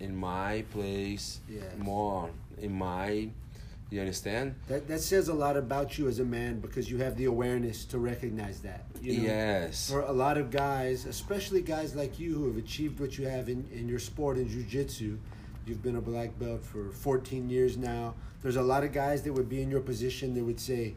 [0.00, 1.64] in my place, Yes.
[1.78, 3.28] more in my.
[3.90, 4.54] You understand?
[4.68, 7.84] That, that says a lot about you as a man because you have the awareness
[7.86, 8.86] to recognize that.
[9.02, 9.24] You know?
[9.24, 9.90] Yes.
[9.90, 13.50] For a lot of guys, especially guys like you who have achieved what you have
[13.50, 15.18] in, in your sport in jiu-jitsu,
[15.66, 18.14] you've been a black belt for 14 years now.
[18.42, 20.94] There's a lot of guys that would be in your position that would say,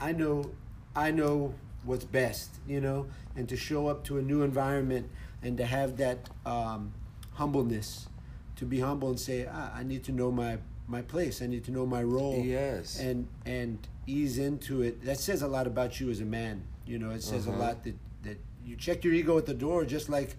[0.00, 0.50] I know,
[0.94, 5.08] I know what's best, you know, and to show up to a new environment
[5.42, 6.92] and to have that um,
[7.34, 8.08] humbleness,
[8.56, 11.40] to be humble and say, ah, I need to know my, my place.
[11.40, 12.98] I need to know my role Yes.
[12.98, 15.04] and and ease into it.
[15.04, 16.62] That says a lot about you as a man.
[16.86, 17.60] You know, it says a Uh-huh.
[17.60, 20.34] lot that that you check your ego at the door, just like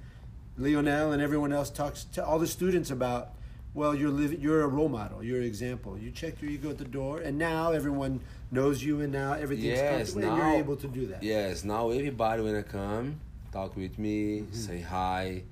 [0.58, 3.32] Lionel and everyone else talks to all the students about.
[3.74, 4.41] Well, you're living.
[4.41, 5.24] You're a role model.
[5.24, 5.97] You're an example.
[5.97, 8.20] You check your ego at the door, and now everyone
[8.51, 11.22] knows you, and now everything's Yes, comfortable, and you're able to do that.
[11.24, 11.63] Yes.
[11.63, 13.20] Now everybody when I come,
[13.51, 14.53] talk with me, Mm-hmm.
[14.53, 15.43] say hi.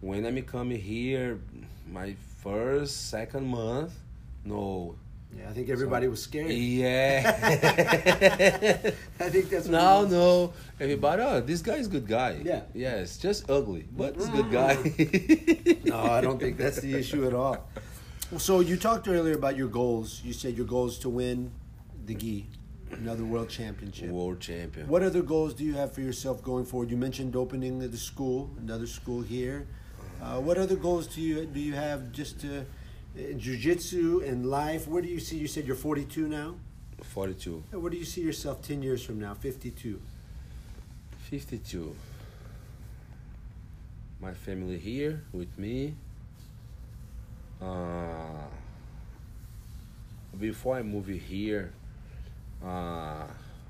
[0.00, 1.38] When I'm coming here,
[1.90, 3.94] my first second month,
[4.44, 4.96] no.
[5.36, 6.50] Yeah, I think everybody was scared.
[6.50, 7.22] Yeah.
[9.20, 10.52] I think that's what no, no.
[10.78, 12.40] Everybody, oh, this guy is good guy.
[12.42, 12.62] Yeah.
[12.74, 14.74] Yes, just ugly, but it's good guy.
[15.84, 17.68] No, I don't think that's the issue at all.
[18.38, 20.22] So you talked earlier about your goals.
[20.24, 21.52] You said your goal is to win
[22.06, 22.46] the gi,
[22.90, 24.10] another world championship.
[24.10, 24.88] World champion.
[24.88, 26.90] What other goals do you have for yourself going forward?
[26.90, 29.66] You mentioned opening the school, another school here.
[30.22, 32.64] Uh, what other goals do you do you have just to
[33.16, 34.88] jiu-jitsu and life?
[34.88, 35.36] Where do you see?
[35.36, 36.56] You said you're 42 now.
[37.02, 37.64] 42.
[37.72, 39.34] Where do you see yourself 10 years from now?
[39.34, 40.00] 52.
[41.30, 41.96] 52.
[44.20, 45.94] My family here with me.
[47.60, 48.46] Uh,
[50.38, 51.72] before I move here,
[52.64, 53.24] uh,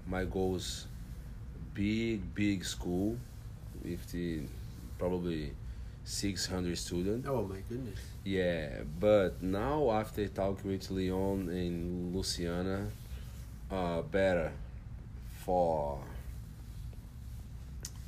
[0.06, 0.86] my goals
[1.74, 3.16] big, big school
[3.82, 4.42] with the
[4.98, 5.52] probably
[6.04, 7.28] 600 students.
[7.28, 7.98] Oh my goodness.
[8.24, 12.88] Yeah, but now after talking with Leon and Luciana,
[13.70, 14.52] uh, better
[15.44, 16.00] for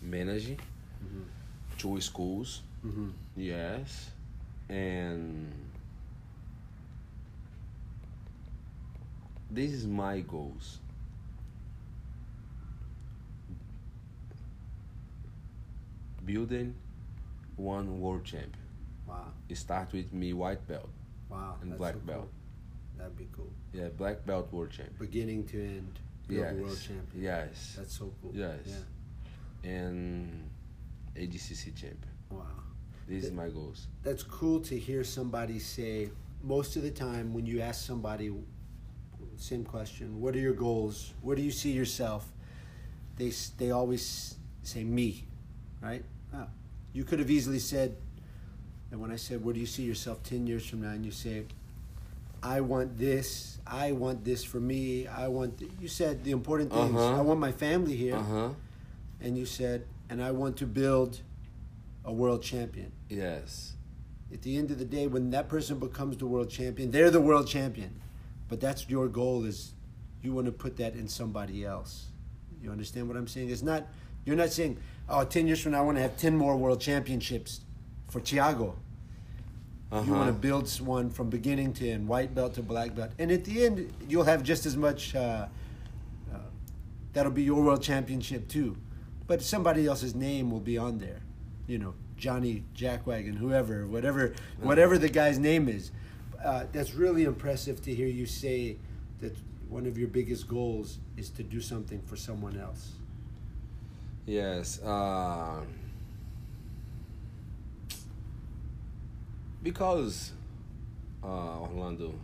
[0.03, 0.59] managing
[1.79, 2.63] two schools.
[2.83, 4.11] hmm Yes,
[4.69, 5.53] and
[9.51, 10.79] this is my goals.
[16.25, 16.75] Building
[17.57, 18.53] one world champion.
[19.07, 19.27] Wow.
[19.49, 20.89] It start with me white belt
[21.29, 21.57] Wow.
[21.63, 22.21] and black so belt.
[22.21, 22.31] cool.
[22.99, 23.51] That'd be cool.
[23.73, 24.97] Yeah, black belt world champion.
[24.99, 25.99] Beginning to end,
[26.29, 26.55] Yes.
[26.55, 27.23] world champion.
[27.23, 27.75] Yes.
[27.77, 28.33] That's so cool.
[28.35, 28.61] Yes.
[28.67, 29.71] Yeah.
[29.71, 30.49] And
[31.17, 32.13] ADCC champion.
[32.31, 32.45] Wow.
[33.09, 33.89] These Th- are my goals.
[34.03, 36.11] That's cool to hear somebody say.
[36.43, 38.31] Most of the time, when you ask somebody,
[39.37, 41.13] same question, what are your goals?
[41.23, 42.31] Where do you see yourself?
[43.17, 45.25] They they always say me,
[45.81, 46.05] right?
[46.35, 46.49] Ah,
[46.95, 47.95] you could have easily said,
[48.91, 51.11] and when I said, where do you see yourself ten years from now, and you
[51.11, 51.45] say,
[52.43, 53.59] I want this.
[53.67, 55.07] I want this for me.
[55.07, 55.59] I want.
[55.59, 56.95] th-" You said the important things.
[56.95, 57.19] Uh-huh.
[57.19, 58.49] I want my family here, Uh huh.
[59.21, 61.21] and you said, and I want to build
[62.05, 62.93] a world champion.
[63.09, 63.73] Yes.
[64.33, 67.21] At the end of the day, when that person becomes the world champion, they're the
[67.21, 67.99] world champion.
[68.49, 69.73] But that's your goal is
[70.23, 72.07] you want to put that in somebody else.
[72.63, 73.51] You understand what I'm saying?
[73.51, 73.87] It's not
[74.27, 74.79] you're not saying,
[75.09, 77.61] oh, 10 years from now I want to have 10 more world championships
[78.09, 78.77] for Tiago.
[79.93, 83.11] Uh You want to build one from beginning to end, white belt to black belt.
[83.19, 85.47] And at the end, you'll have just as much, uh,
[86.33, 86.39] uh,
[87.13, 88.77] that'll be your world championship too.
[89.27, 91.21] But somebody else's name will be on there.
[91.67, 95.91] You know, Johnny Jackwagon, whoever, whatever, whatever the guy's name is.
[96.45, 98.77] Uh, that's really impressive to hear you say
[99.21, 99.35] that
[99.69, 102.93] one of your biggest goals is to do something for someone else.
[104.27, 104.81] Yes.
[104.83, 105.61] Uh,
[109.63, 110.33] because,
[111.23, 112.15] uh, Orlando,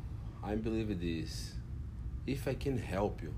[0.43, 1.53] I believe this.
[2.27, 3.35] If I can help you,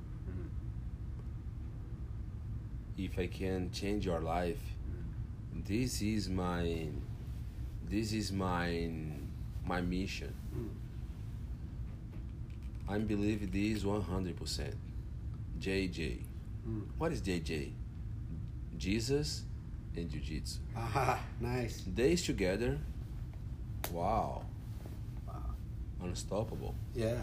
[2.98, 4.60] if I can change your life,
[5.66, 6.88] this is my,
[7.88, 8.90] this is my,
[9.66, 10.34] my mission.
[12.88, 14.74] I believe this one hundred percent.
[15.58, 16.18] JJ.
[16.98, 17.72] What is JJ?
[18.82, 19.44] Jesus
[19.94, 20.58] and Jiu Jitsu.
[20.76, 21.82] Aha, nice.
[21.82, 22.80] Days together.
[23.92, 24.42] Wow.
[25.24, 25.34] Wow.
[26.02, 26.74] Unstoppable.
[26.92, 27.22] Yeah,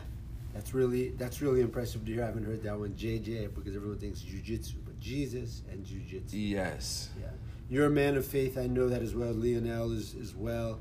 [0.54, 2.24] that's really that's really impressive to hear.
[2.24, 6.30] I haven't heard that one, JJ, because everyone thinks jujitsu, but Jesus and jujitsu.
[6.32, 7.10] Yes.
[7.20, 7.28] Yeah,
[7.70, 8.58] you're a man of faith.
[8.58, 9.34] I know that as well.
[9.34, 10.80] Lionel is as well.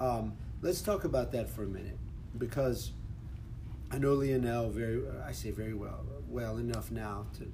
[0.00, 1.96] Um, let's talk about that for a minute,
[2.38, 2.90] because
[3.92, 5.00] I know Lionel very.
[5.24, 7.46] I say very well, well enough now to.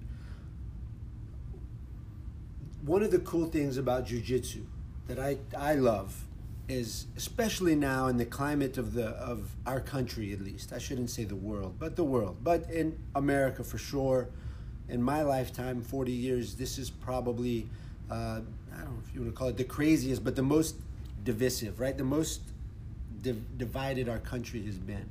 [2.84, 4.64] One of the cool things about jujitsu
[5.06, 6.24] that I I love
[6.68, 11.10] is especially now in the climate of the of our country at least i shouldn't
[11.10, 14.30] say the world but the world but in america for sure
[14.88, 17.68] in my lifetime 40 years this is probably
[18.10, 18.40] uh,
[18.72, 20.76] i don't know if you want to call it the craziest but the most
[21.24, 21.96] divisive right?
[21.96, 22.42] The most
[23.22, 25.08] div- divided our country has been.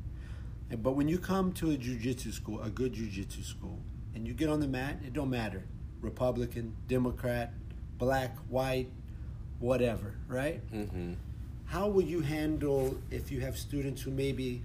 [0.69, 3.79] But when you come to a jiu-jitsu school a good jiu-jitsu school
[4.15, 5.63] and you get on the mat it don't matter
[6.01, 7.53] republican democrat
[8.03, 8.89] black white
[9.59, 11.13] whatever right Mm-hmm.
[11.65, 14.61] how will you handle if you have students who maybe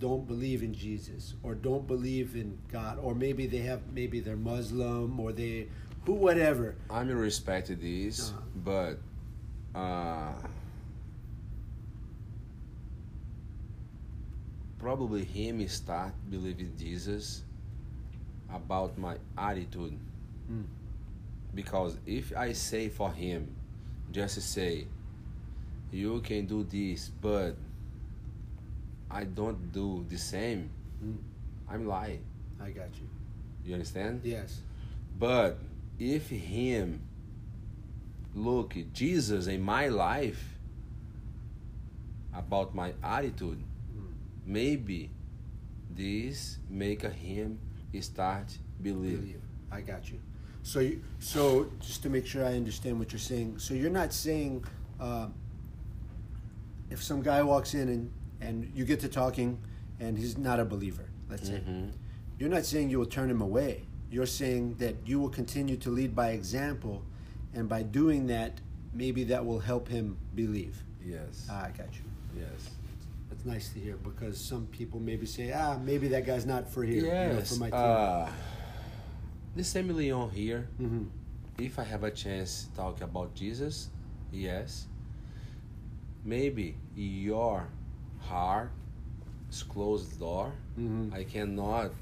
[0.00, 4.36] don't believe in Jesus or don't believe in God or maybe they have maybe they're
[4.36, 5.68] Muslim or they
[6.06, 8.40] who whatever I'm respected this, Uh-huh.
[8.70, 8.94] but
[9.78, 10.32] uh,
[14.78, 17.42] probably him start believing Jesus
[18.52, 19.96] about my attitude.
[20.50, 20.64] Mm.
[21.54, 23.54] Because if I say for him,
[24.10, 24.86] just say,
[25.92, 27.56] you can do this, but
[29.10, 30.70] I don't do the same,
[31.04, 31.16] Mm.
[31.68, 32.22] I'm lying.
[32.60, 33.08] I got you
[33.64, 34.20] You understand?
[34.24, 34.60] yes
[35.18, 35.58] But
[35.98, 37.00] if him
[38.34, 40.58] look Jesus in my life
[42.32, 44.12] about my attitude, Mm.
[44.46, 45.10] maybe
[45.94, 47.58] this make him
[48.00, 49.20] start believe.
[49.20, 50.18] believe I got you
[50.64, 54.12] so you, so just to make sure I understand what you're saying so you're not
[54.12, 54.64] saying
[55.00, 55.28] uh,
[56.90, 58.10] if some guy walks in and
[58.40, 59.58] and you get to talking
[60.00, 61.90] and he's not a believer let's say Mhm.
[62.38, 63.84] You're not saying you will turn him away.
[64.10, 67.04] You're saying that you will continue to lead by example,
[67.54, 68.60] and by doing that,
[68.92, 70.82] maybe that will help him believe.
[71.06, 71.46] Yes.
[71.48, 72.04] Ah, I got you.
[72.36, 72.70] yes.
[73.30, 76.82] That's nice to hear because some people maybe say, ah, maybe that guy's not for
[76.82, 77.78] here, you know, for my team.
[77.78, 78.28] uh,
[79.56, 80.68] the same Leon here.
[80.78, 81.04] hmm
[81.58, 83.88] If I have a chance to talk about Jesus,
[84.32, 84.86] yes.
[86.24, 87.68] Maybe your
[88.18, 88.70] heart
[89.50, 90.52] is closed door.
[90.78, 91.12] Mhm.
[91.14, 91.92] I cannot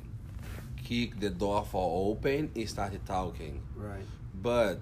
[0.85, 3.61] kick the door for open and start talking.
[3.77, 4.07] Right.
[4.35, 4.81] But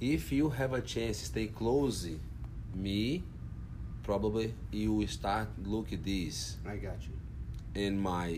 [0.00, 2.06] if you have a chance to stay close
[2.74, 3.24] me,
[4.02, 7.14] probably you will start look at this I got you.
[7.74, 8.28] in my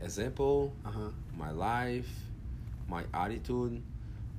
[0.00, 1.10] example, Uh huh.
[1.36, 2.08] my life,
[2.88, 3.82] my attitude.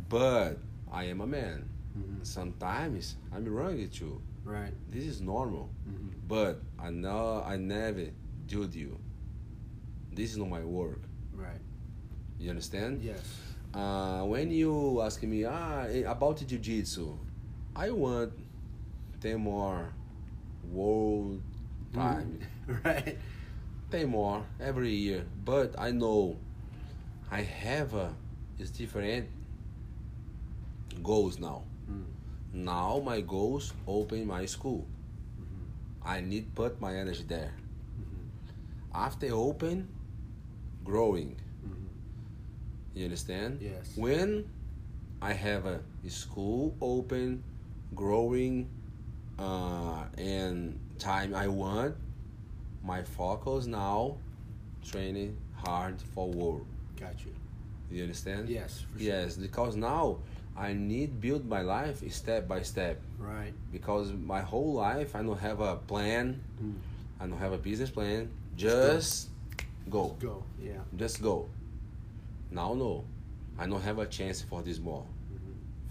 [0.09, 0.59] But
[0.91, 1.69] I am a man.
[1.93, 4.21] hmm Sometimes I'm wrong too.
[4.43, 4.73] Right.
[4.91, 5.69] This is normal.
[5.85, 8.09] hmm But I know I never
[8.47, 8.99] do you.
[10.13, 11.01] This is not my work.
[11.33, 11.59] Right.
[12.39, 13.01] You understand?
[13.01, 13.23] Yes.
[13.73, 17.11] Uh, when you ask me ah eh, about jiu-jitsu,
[17.75, 18.31] I want
[19.19, 19.91] ten more
[20.71, 21.41] world
[21.93, 22.39] time,
[22.85, 23.17] Right.
[23.91, 25.25] ten more every year.
[25.43, 26.37] But I know
[27.31, 28.15] I have a
[28.59, 29.27] is different
[31.03, 31.63] goals now.
[31.89, 32.05] Mm.
[32.53, 34.87] Now my goals open my school.
[36.03, 37.53] I need put my energy there.
[38.93, 39.87] After open,
[40.83, 41.35] growing.
[42.93, 43.59] You understand?
[43.61, 43.91] Yes.
[43.97, 44.49] When
[45.21, 47.43] I have a school open,
[47.93, 48.69] growing,
[49.37, 51.95] uh, and time I want,
[52.83, 54.17] my focus now,
[54.89, 56.63] training hard for work.
[56.97, 57.33] Got you.
[57.91, 58.49] You understand?
[58.49, 59.07] Yes, for sure.
[59.07, 60.17] Yes, because now
[60.57, 63.01] I need build my life step by step.
[63.19, 63.53] Right.
[63.71, 66.41] Because my whole life I don't have a plan.
[66.61, 66.73] Mm.
[67.19, 68.29] I don't have a business plan.
[68.55, 69.29] Just
[69.89, 70.15] go.
[70.19, 70.43] Go.
[70.61, 70.79] Yeah.
[70.95, 71.47] Just go.
[72.51, 73.05] Now no.
[73.57, 75.05] I don't have a chance for this more.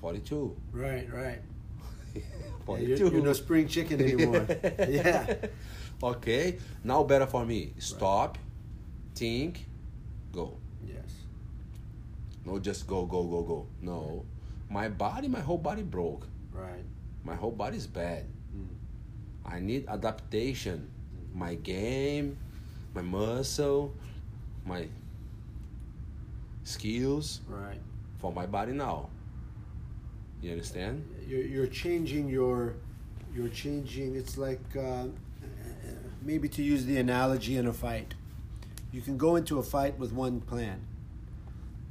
[0.00, 0.54] 42.
[0.72, 1.08] Right.
[1.12, 1.40] Right.
[2.14, 2.22] Yeah,
[2.64, 2.96] 42.
[2.96, 4.46] you're, you're no spring chicken anymore.
[4.88, 5.34] yeah.
[6.02, 6.58] Okay.
[6.84, 7.74] Now better for me.
[7.78, 8.38] Stop.
[9.14, 9.66] Think.
[12.44, 13.66] No just go, go, go, go.
[13.80, 14.24] No.
[14.70, 16.26] My body, my whole body broke.
[16.52, 16.84] Right.
[17.24, 18.26] My whole body's bad.
[18.54, 18.66] Mm.
[19.46, 20.90] I need adaptation.
[21.32, 22.36] My game,
[22.94, 23.94] my muscle,
[24.64, 24.88] my
[26.64, 27.80] skills Right.
[28.18, 29.08] for my body now.
[30.40, 31.04] You understand?
[31.26, 32.74] You're, you're changing your,
[33.34, 34.16] you're changing.
[34.16, 35.06] It's like uh,
[36.22, 38.14] maybe to use the analogy in a fight.
[38.92, 40.80] You can go into a fight with one plan,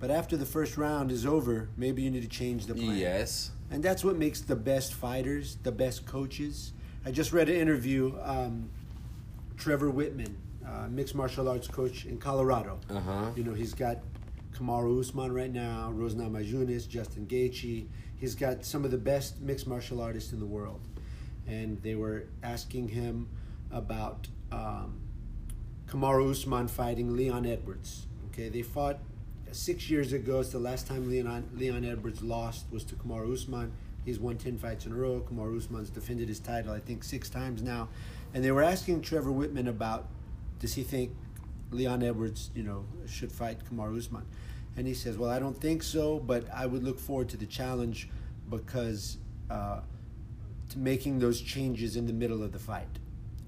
[0.04, 2.97] but after the first round is over, maybe you need to change the plan.
[2.97, 3.51] Yes.
[3.72, 6.74] And that's what makes the best fighters, the best coaches.
[7.06, 8.14] I just read an interview.
[8.22, 8.70] Um,
[9.56, 10.34] Trevor Wittman,
[10.68, 12.82] uh, mixed martial arts coach in Colorado.
[12.89, 13.32] Uh huh.
[13.38, 13.99] You know, he's got
[14.51, 17.88] Kamaru Usman right now, Rose Namajunas, Justin Gaethje.
[18.18, 20.82] He's got some of the best mixed martial artists in the world.
[21.47, 23.30] And they were asking him
[23.72, 24.99] about um,
[25.88, 28.08] Kamaru Usman fighting Leon Edwards.
[28.34, 28.99] Okay, they fought
[29.54, 30.39] six years ago.
[30.39, 33.72] It's the last time Leon, Leon Edwards lost was to Kamaru Usman.
[34.06, 35.22] He's won 10 fights in a row.
[35.22, 37.89] Kamaru Usman's defended his title, I think, six times now.
[38.34, 40.08] And they were asking Trevor Wittman about
[40.60, 41.12] does he think
[41.72, 44.26] Leon Edwards, you know, should fight Kamaru Usman?
[44.76, 47.45] And he says, well, I don't think so, but I would look forward to the
[47.45, 48.10] challenge
[48.49, 49.18] because
[49.49, 49.82] uh,
[50.70, 52.88] to making those changes in the middle of the fight,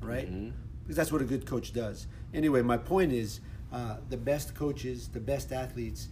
[0.02, 0.32] right?
[0.32, 0.52] Mhm.
[0.84, 2.06] Because that's what a good coach does.
[2.34, 3.40] Anyway, my point is
[3.76, 6.08] uh, the best coaches, the best athletes,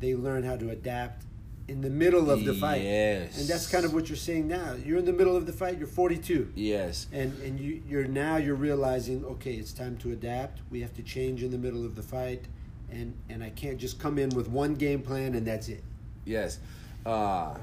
[0.00, 1.24] they learn how to adapt
[1.68, 2.82] in the middle of the fight.
[2.82, 3.38] Yes.
[3.38, 4.74] And that's kind of what you're saying now.
[4.84, 7.06] You're in the middle of the fight, you're 42 Yes.
[7.12, 11.02] and and you you're now you're realizing okay it's time to adapt we have to
[11.02, 12.42] change in the middle of the fight
[12.90, 15.82] and and i can't just come in with one game plan and that's it
[16.24, 16.58] Yes.
[17.06, 17.54] Uh,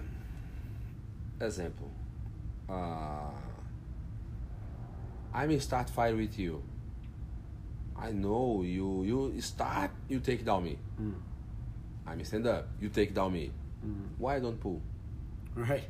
[1.42, 1.90] example.
[2.70, 3.32] Uh,
[5.34, 6.62] I may start fight with you.
[8.02, 9.04] I know you.
[9.04, 9.92] You start.
[10.08, 10.78] You take down me.
[11.02, 11.14] Mm.
[12.08, 12.68] I may stand up.
[12.80, 13.52] You take down me.
[13.86, 14.08] Mm.
[14.18, 14.82] Why don't pull?
[15.56, 15.84] right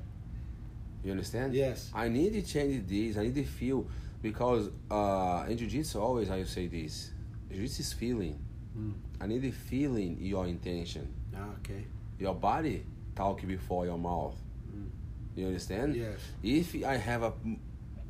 [1.03, 1.53] You understand?
[1.53, 1.91] Yes.
[1.93, 3.17] I need to change this.
[3.17, 3.87] I need to feel
[4.21, 7.11] because uh, in jiu-jitsu always I say this.
[7.51, 8.39] Jiu-jitsu is feeling.
[8.77, 8.93] Mm.
[9.21, 11.07] I need to feeling your intention.
[11.35, 11.85] Ah, okay
[12.19, 12.85] Your body
[13.15, 14.35] talk before your mouth.
[14.75, 14.89] Mm.
[15.35, 15.95] You understand?
[15.95, 17.33] yes If I have a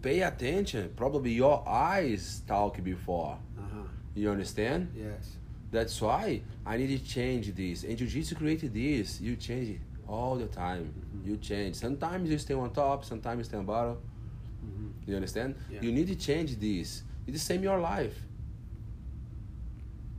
[0.01, 3.37] pay attention, probably your eyes talk before.
[4.19, 4.81] You understand?
[5.05, 5.25] yes
[5.71, 7.83] That's why I need to change this.
[7.83, 9.21] And Jiu-Jitsu created this.
[9.21, 10.85] You change it all the time.
[10.91, 11.27] Mhm.
[11.27, 11.73] You change.
[11.85, 13.97] Sometimes you stay on top, sometimes you stay on bottom.
[14.63, 15.49] hmm You understand?
[15.71, 15.81] Yeah.
[15.83, 17.03] You need to change this.
[17.27, 18.17] It's the same your life.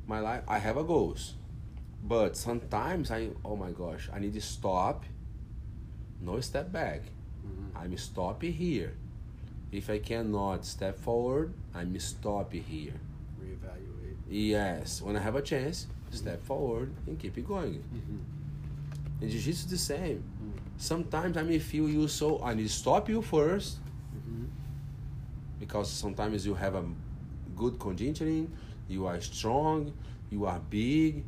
[0.06, 1.34] My life, I have a goals,
[2.14, 5.04] but sometimes I, oh my gosh, I need to stop.
[6.20, 7.00] No step back.
[7.42, 8.92] hmm I'm stop here.
[9.72, 12.94] If I cannot step forward, I'm stop here.
[13.40, 13.89] reevaluate
[14.30, 17.74] Yes, when I have a chance, step forward and keep it going.
[17.82, 20.22] hmm In jiu-jitsu, the same.
[20.22, 20.52] Mm.
[20.78, 23.78] Sometimes I may feel you so I need to stop you first
[24.14, 24.44] hmm
[25.58, 26.84] because sometimes you have a
[27.54, 28.50] good conditioning,
[28.88, 29.92] you are strong,
[30.30, 31.24] you are big.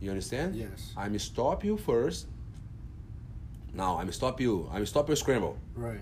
[0.00, 0.54] You understand?
[0.56, 2.26] yes I'm stop you first.
[3.72, 4.68] Now I'm stop you.
[4.72, 5.56] I'm stop your scramble.
[5.74, 6.00] right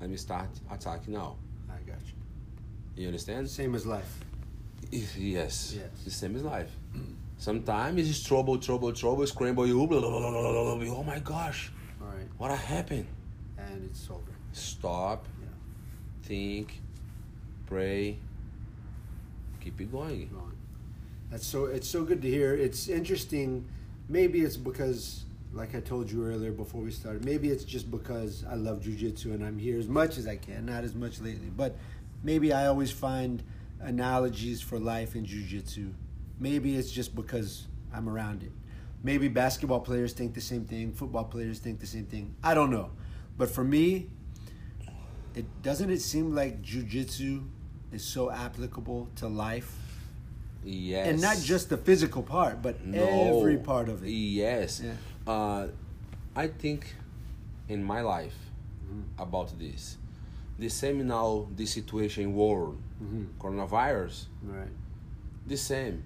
[0.00, 1.36] Let me start attacking now.
[1.70, 2.14] i got you
[3.02, 3.48] You understand?
[3.48, 4.27] same as life If-
[4.90, 5.74] Yes.
[5.74, 5.90] Yes.
[6.04, 6.70] The same as life.
[6.96, 7.14] Mm.
[7.36, 9.86] Sometimes it's trouble, trouble, trouble, scramble you.
[9.86, 10.96] Blah, blah, blah, blah, blah, blah.
[10.96, 11.70] Oh my gosh,
[12.00, 13.06] all right what happened?
[13.58, 15.48] and it's over Stop, yeah
[16.28, 16.82] think,
[17.66, 18.18] pray,
[19.60, 20.30] keep it going.
[20.32, 20.52] Wrong.
[21.30, 21.64] That's so.
[21.64, 22.54] It's so good to hear.
[22.54, 23.64] It's interesting.
[24.08, 28.44] Maybe it's because, like I told you earlier before we started, maybe it's just because
[28.48, 30.66] I love jujitsu and I'm here as much as I can.
[30.66, 31.76] Not as much lately, but
[32.22, 33.42] maybe I always find
[33.80, 35.92] analogies for life in jujitsu.
[36.38, 38.52] Maybe it's just because I'm around it.
[39.02, 40.92] Maybe basketball players think the same thing.
[40.92, 42.34] Football players think the same thing.
[42.42, 42.90] I don't know,
[43.36, 44.08] but for me,
[45.34, 45.90] it doesn't.
[45.90, 47.46] It seem like jujitsu
[47.92, 49.72] is so applicable to life
[50.64, 51.06] Yes.
[51.08, 53.38] and not just the physical part, but No.
[53.38, 54.10] every part of it.
[54.10, 54.82] Yes.
[54.84, 54.92] Yeah.
[55.32, 55.68] Uh,
[56.34, 56.94] I think
[57.68, 58.34] in my life
[58.88, 59.22] Mm-hmm.
[59.22, 59.98] about this.
[60.58, 60.68] The
[61.04, 63.26] now, the situation world, Mhm.
[63.38, 64.68] coronavirus, Right.
[65.46, 66.02] the same.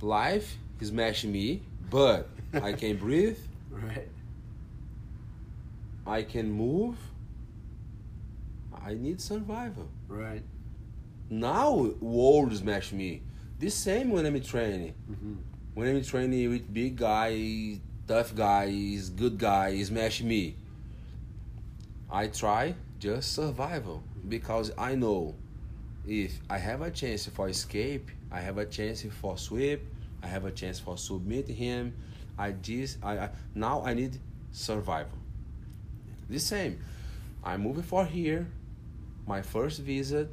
[0.00, 3.38] Life is smashing me, but I can breathe,
[3.70, 4.08] Right.
[6.06, 6.96] I can move.
[8.74, 9.88] I need survival.
[10.08, 10.42] Right.
[11.30, 13.22] Now world smash me.
[13.60, 14.94] The same when I'm training.
[15.08, 15.36] Mhm.
[15.74, 17.78] When I'm training with big guys,
[18.08, 20.56] tough guys, good guys, smash me.
[22.10, 25.34] I try just survival because I know
[26.06, 29.82] if I have a chance for escape, I have a chance for sweep,
[30.22, 31.94] I have a chance for submit him.
[32.38, 34.20] I just I, I now I need
[34.52, 35.18] survival.
[36.30, 36.78] The same.
[37.42, 38.46] I'm moving for here.
[39.26, 40.30] My first visit,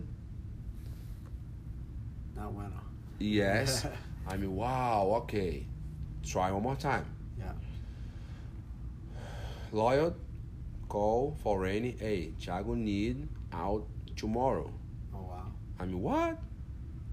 [2.36, 2.82] Not bueno.
[3.18, 3.88] yes.
[4.28, 5.66] I mean, wow, okay.
[6.24, 7.06] Try one more time.
[7.40, 7.52] Yeah.
[9.72, 10.16] Loyal,
[10.90, 11.96] call for rainy.
[12.00, 13.86] Hey, Tiago need out
[14.16, 14.70] tomorrow.
[15.14, 15.46] Oh wow.
[15.80, 16.38] I mean, what?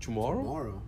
[0.01, 0.43] Tomorrow?
[0.43, 0.83] Tomorrow.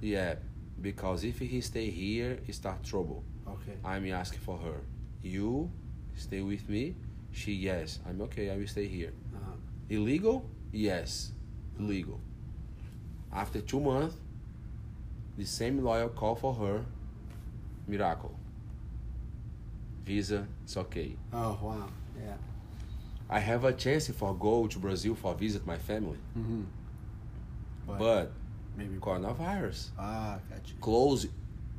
[0.00, 0.34] Yeah,
[0.80, 3.22] because if he stay here, it start trouble.
[3.46, 3.76] Okay.
[3.84, 4.80] I'm asking for her.
[5.22, 5.70] You
[6.16, 6.96] stay with me.
[7.30, 8.00] She yes.
[8.08, 8.50] I'm okay.
[8.50, 9.12] I will stay here.
[9.34, 9.52] Uh-huh.
[9.90, 10.44] Illegal?
[10.72, 11.32] Yes,
[11.78, 12.18] illegal.
[13.32, 14.16] After two months,
[15.36, 16.84] the same lawyer call for her.
[17.86, 18.34] Miracle.
[20.04, 21.16] Visa, it's okay.
[21.32, 21.88] Oh wow.
[22.18, 22.34] Yeah.
[23.30, 26.62] I have a chance for go to Brazil for visit my family, Mm-hmm.
[27.98, 28.32] but
[28.76, 28.96] maybe.
[28.98, 30.74] coronavirus Ah, gotcha.
[30.80, 31.26] close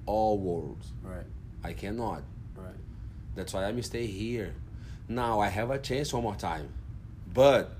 [0.06, 0.92] all worlds.
[1.04, 1.26] Right.
[1.64, 2.24] I cannot.
[2.56, 2.76] Right.
[3.36, 4.54] That's why I'm stay here.
[5.08, 6.70] Now I have a chance one more time,
[7.34, 7.72] but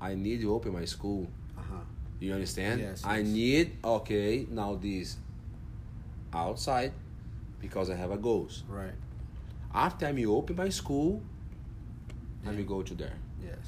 [0.00, 1.28] I need to open my school.
[1.56, 1.76] Uh huh.
[2.20, 2.80] You understand?
[2.80, 5.16] Yes, I need okay now this
[6.32, 6.92] outside
[7.60, 8.62] because I have a goals.
[8.68, 8.92] Right.
[9.74, 11.22] After I open my school,
[12.44, 12.52] Yeah.
[12.52, 13.12] will go to there.
[13.42, 13.58] Yes.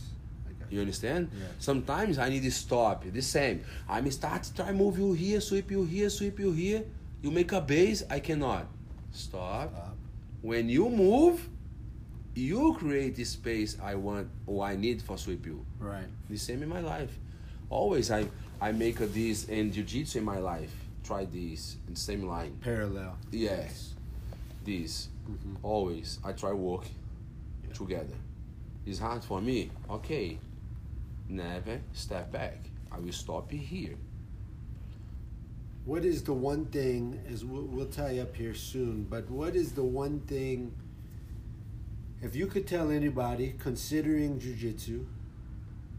[0.70, 1.30] You understand?
[1.32, 1.50] Yes.
[1.58, 3.04] Sometimes I need to stop.
[3.04, 3.64] The same.
[3.88, 6.84] I'm start to try move you here, sweep you here, sweep you here.
[7.22, 8.66] You make a base, I cannot.
[9.12, 9.72] Stop.
[9.72, 9.96] Stop.
[10.42, 11.48] When you move,
[12.34, 15.64] you create the space I want or I need for sweep you.
[15.78, 16.06] Right.
[16.28, 17.16] The same in my life.
[17.70, 18.26] Always I
[18.60, 20.72] I make a this in jiu-jitsu in my life.
[21.04, 22.58] Try this in same line.
[22.60, 23.16] Parallel.
[23.30, 23.94] Yes.
[24.64, 25.08] This.
[25.28, 25.56] Mhm.
[25.62, 26.84] Always I try work
[27.72, 28.14] together.
[28.86, 29.70] It's hard for me.
[29.90, 30.38] Okay.
[31.28, 32.58] Never step back.
[32.92, 33.96] I will stop it here.
[35.84, 37.20] What is the one thing?
[37.30, 40.72] As we'll, we'll tie up here soon, but what is the one thing?
[42.22, 45.04] If you could tell anybody considering jujitsu,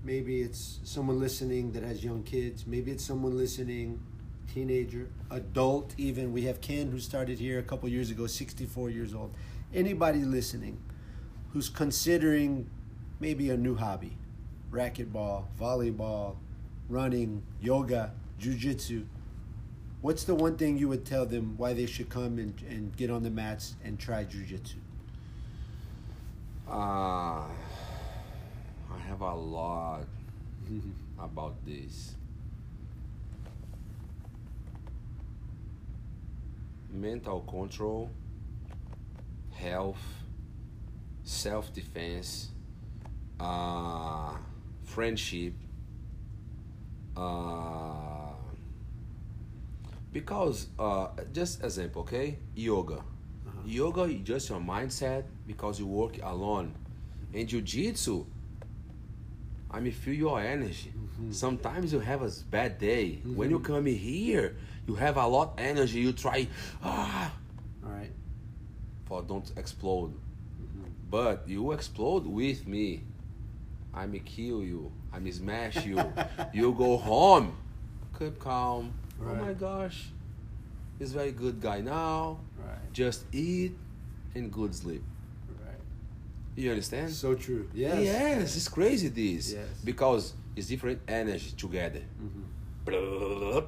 [0.04, 4.00] maybe it's someone listening that has young kids, maybe it's someone listening,
[4.54, 6.32] teenager, adult, even.
[6.32, 9.34] We have Ken who started here a couple years ago, 64 years old.
[9.74, 10.80] Anybody listening
[11.52, 12.70] who's considering
[13.20, 14.18] maybe a new hobby,
[14.72, 16.36] racquetball, volleyball,
[16.90, 19.06] running, yoga, jujitsu.
[20.02, 23.10] What's the one thing you would tell them why they should come and, and get
[23.10, 24.76] on the mats and try jujitsu?
[26.70, 30.04] Uh, I have a lot
[31.20, 32.14] about this.
[36.92, 38.10] Mental control,
[39.54, 40.02] health,
[41.24, 42.50] self defense,
[43.40, 44.34] uh,
[44.84, 45.54] friendship.
[47.16, 48.34] Uh,
[50.12, 52.40] because, uh, just example, okay?
[52.56, 53.04] Yoga.
[53.66, 56.74] Yoga is just your mindset because you work alone.
[57.34, 58.26] In jiu-jitsu,
[59.70, 60.94] I mean, feel your energy.
[61.32, 63.20] Sometimes you have a bad day.
[63.26, 64.56] When you come here,
[64.88, 66.00] you have a lot energy.
[66.00, 66.48] You try,
[66.84, 67.34] ah,
[67.84, 68.12] All right.
[69.06, 70.14] for don't explode.
[71.10, 73.04] But you explode with me.
[73.94, 74.92] I may kill you.
[75.12, 76.02] I may smash you.
[76.54, 77.56] you go home.
[78.18, 78.94] Keep calm.
[79.22, 80.10] Oh my gosh.
[81.00, 82.40] He's very good guy now.
[82.58, 82.94] Right.
[82.94, 83.78] Just eat
[84.36, 85.04] and good sleep.
[85.64, 85.76] Right.
[86.56, 87.12] You understand?
[87.12, 87.70] So true.
[87.74, 88.04] Yes.
[88.04, 89.54] Yes, it's crazy this.
[89.54, 89.68] Yes.
[89.84, 92.02] Because it's different energy together.
[92.22, 92.44] Mhm.
[92.88, 93.64] Right.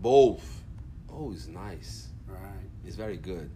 [0.00, 0.62] both.
[1.10, 2.08] Oh, it's nice.
[2.28, 2.68] Right.
[2.84, 3.50] It's very good.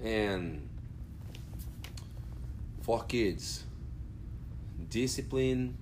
[0.00, 0.68] And
[2.82, 3.64] for kids,
[4.90, 5.76] discipline,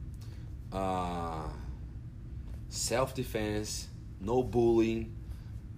[0.73, 1.49] uh,
[2.69, 3.89] self defense,
[4.21, 5.15] no bullying,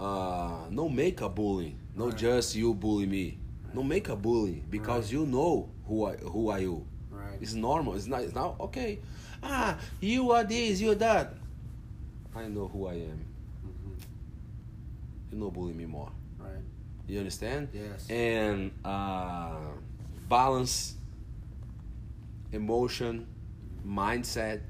[0.01, 2.17] uh, no make a bullying, no Right.
[2.17, 3.39] just you bully me.
[3.75, 5.21] No make a bullying because Right.
[5.21, 6.87] you know who I, who are you.
[7.11, 7.37] Right.
[7.41, 7.95] It's normal.
[7.95, 8.23] It's not.
[8.23, 8.99] It's not okay.
[9.43, 10.81] Ah, you are this.
[10.81, 11.35] You are that.
[12.35, 13.25] I know who I am.
[13.65, 13.97] Mhm.
[15.33, 16.11] You no bully me more.
[16.39, 16.63] Right.
[17.07, 17.69] You understand?
[17.75, 18.09] Yes.
[18.11, 19.57] And uh,
[20.29, 20.95] balance,
[22.53, 23.27] emotion,
[23.87, 24.61] mindset.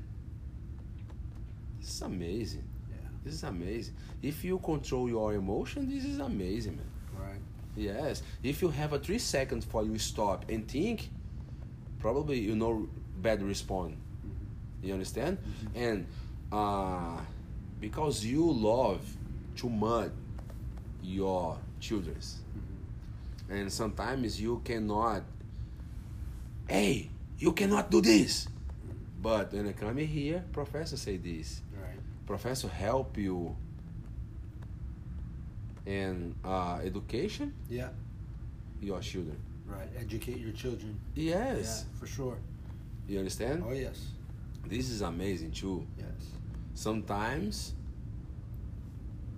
[1.81, 2.65] This is amazing.
[2.91, 3.09] Yeah.
[3.25, 3.95] This is amazing.
[4.23, 6.91] If you control your emotion, this is amazing, man.
[7.19, 7.41] Right.
[7.77, 8.23] Yes.
[8.43, 11.09] If you have a three seconds for you stop and think,
[11.99, 12.89] probably you know
[13.21, 13.97] bad respond.
[13.97, 14.87] Mm-hmm.
[14.87, 15.39] You understand?
[15.39, 15.83] Mm-hmm.
[15.83, 16.07] And
[16.53, 17.21] uh,
[17.81, 19.01] because you love
[19.57, 20.11] too much
[21.03, 23.55] your childrens, mm-hmm.
[23.55, 25.23] and sometimes you cannot.
[26.69, 27.09] Hey,
[27.39, 28.49] you cannot do this.
[29.21, 31.61] But when I come here, professor say this.
[31.75, 31.99] Right.
[32.27, 33.57] Professor help you
[35.87, 37.89] in uh, education Yeah.
[38.81, 39.37] your children.
[39.67, 39.89] Right.
[39.99, 40.99] Educate your children.
[41.15, 41.85] Yes.
[41.93, 42.39] Yeah, for sure.
[43.07, 43.65] You understand?
[43.67, 44.07] Oh yes.
[44.67, 45.87] This is amazing too.
[45.97, 46.07] Yes.
[46.75, 47.75] Sometimes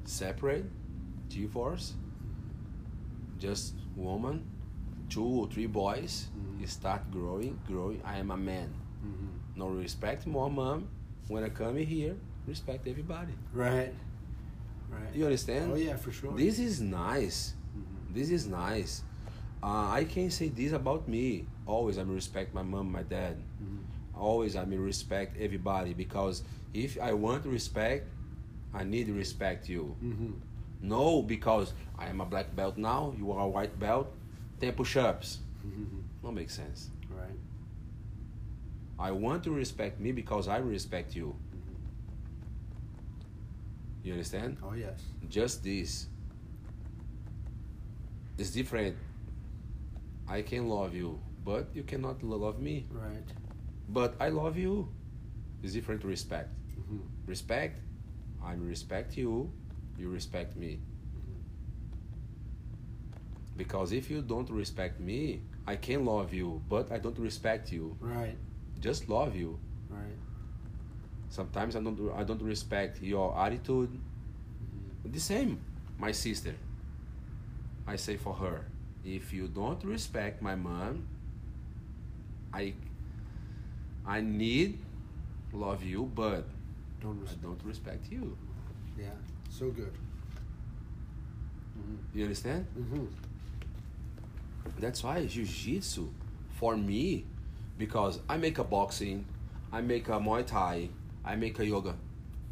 [0.05, 0.65] separate
[1.29, 1.95] G-force,
[3.39, 4.45] just woman,
[5.11, 6.67] two or three boys, Mhm.
[6.69, 8.01] start growing, growing.
[8.05, 8.71] I am a man.
[9.05, 9.59] Mm-hmm.
[9.61, 10.89] No respect more mom.
[11.29, 13.35] When I come here, respect everybody.
[13.53, 13.93] Right.
[14.91, 15.15] Right.
[15.15, 15.73] You understand?
[15.73, 16.33] Oh yeah, for sure.
[16.37, 17.55] This is nice.
[17.77, 18.15] Mhm.
[18.15, 19.03] This is nice.
[19.63, 21.47] Uh, I can say this about me.
[21.67, 23.37] Always I respect my mom, my dad.
[23.63, 23.85] Mhm.
[24.17, 26.43] Always I mean respect everybody because
[26.75, 28.09] if I want respect,
[28.75, 29.95] I need to respect you.
[30.03, 30.33] Mhm.
[30.83, 34.09] No, because I am a black belt now, you are a white belt,
[34.61, 35.39] 10 push-ups.
[36.23, 36.91] No make sense.
[37.09, 37.39] Right.
[38.99, 41.35] I want to respect me because I respect you.
[41.35, 41.77] Mhm.
[44.05, 44.59] You understand?
[44.63, 45.01] Oh yes.
[45.29, 46.07] Just this.
[48.39, 48.97] It's different.
[50.29, 52.87] I can love you, but you cannot love me.
[52.91, 53.25] Right.
[53.89, 54.89] But I love you.
[55.63, 56.51] It's different respect.
[56.79, 57.01] Mhm.
[57.27, 57.81] Respect,
[58.43, 59.53] I respect you,
[59.99, 60.81] you respect me.
[63.61, 67.95] Because if you don't respect me, I can love you, but I don't respect you.
[68.01, 68.35] Right.
[68.81, 69.59] Just love you.
[69.91, 70.17] Right.
[71.29, 73.91] Sometimes I don't I don't respect your attitude.
[73.93, 75.13] Mhm.
[75.13, 75.61] The same,
[75.99, 76.55] my sister.
[77.87, 78.65] I say for her,
[79.05, 81.05] if you don't respect my mom,
[82.53, 82.73] I
[84.07, 84.79] I need
[85.53, 86.49] love you, but
[87.01, 88.37] Don't I don't respect you.
[88.99, 89.17] Yeah.
[89.51, 89.93] So good.
[91.79, 91.99] Mhm.
[92.15, 92.67] You understand?
[92.79, 93.09] Mhm.
[94.79, 96.09] That's why jiu-jitsu
[96.51, 97.25] for me
[97.79, 99.25] because I make a boxing,
[99.73, 100.89] I make a Muay Thai,
[101.25, 101.97] I make a yoga,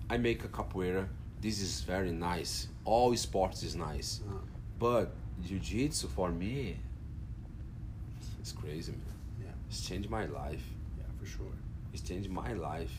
[0.09, 1.07] I make a capoeira.
[1.41, 2.69] This is very nice.
[2.85, 4.21] All sports is nice.
[4.29, 4.33] Uh,
[4.79, 6.77] But jiu-jitsu for me
[8.41, 9.01] it's crazy, man.
[9.43, 9.51] yeah.
[9.69, 10.63] It's changed my life.
[10.97, 11.05] Yeah.
[11.19, 11.53] For sure.
[11.93, 12.93] It's changed my life.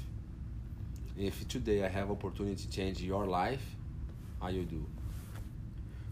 [1.17, 3.63] If today I have opportunity to change your life,
[4.41, 4.85] I will do.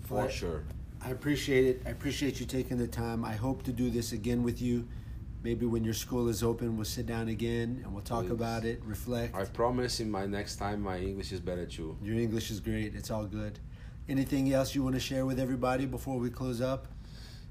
[0.02, 0.64] For sure.
[1.02, 1.82] I appreciate it.
[1.86, 3.24] I appreciate you taking the time.
[3.24, 4.88] I hope to do this again with you.
[5.44, 8.32] Maybe when your school is open, we'll sit down again and we'll talk Please.
[8.32, 9.36] about it, reflect.
[9.36, 11.96] I promise in my next time my English is better too.
[12.02, 12.96] Your English is great.
[12.96, 13.60] It's all good.
[14.10, 16.88] Anything else you want to share with everybody before we close up?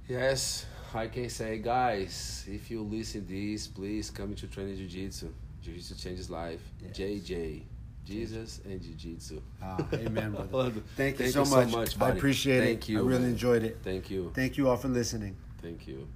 [0.09, 5.33] Yes, I can say, guys, if you listen to this, please come to training Jiu-Jitsu.
[5.63, 6.61] Jiu-Jitsu changes life.
[6.83, 6.97] Yes.
[6.99, 7.63] JJ,
[8.07, 9.41] Jesus and Jiu-Jitsu.
[9.63, 10.71] Ah, amen, brother.
[10.97, 11.73] Thank Thank you you so so much.
[11.73, 12.93] much, I appreciate Thank it.
[12.93, 13.31] you, I really man.
[13.31, 13.79] enjoyed it.
[13.83, 14.31] Thank you.
[14.35, 15.37] Thank you all for listening.
[15.61, 16.07] Thank you.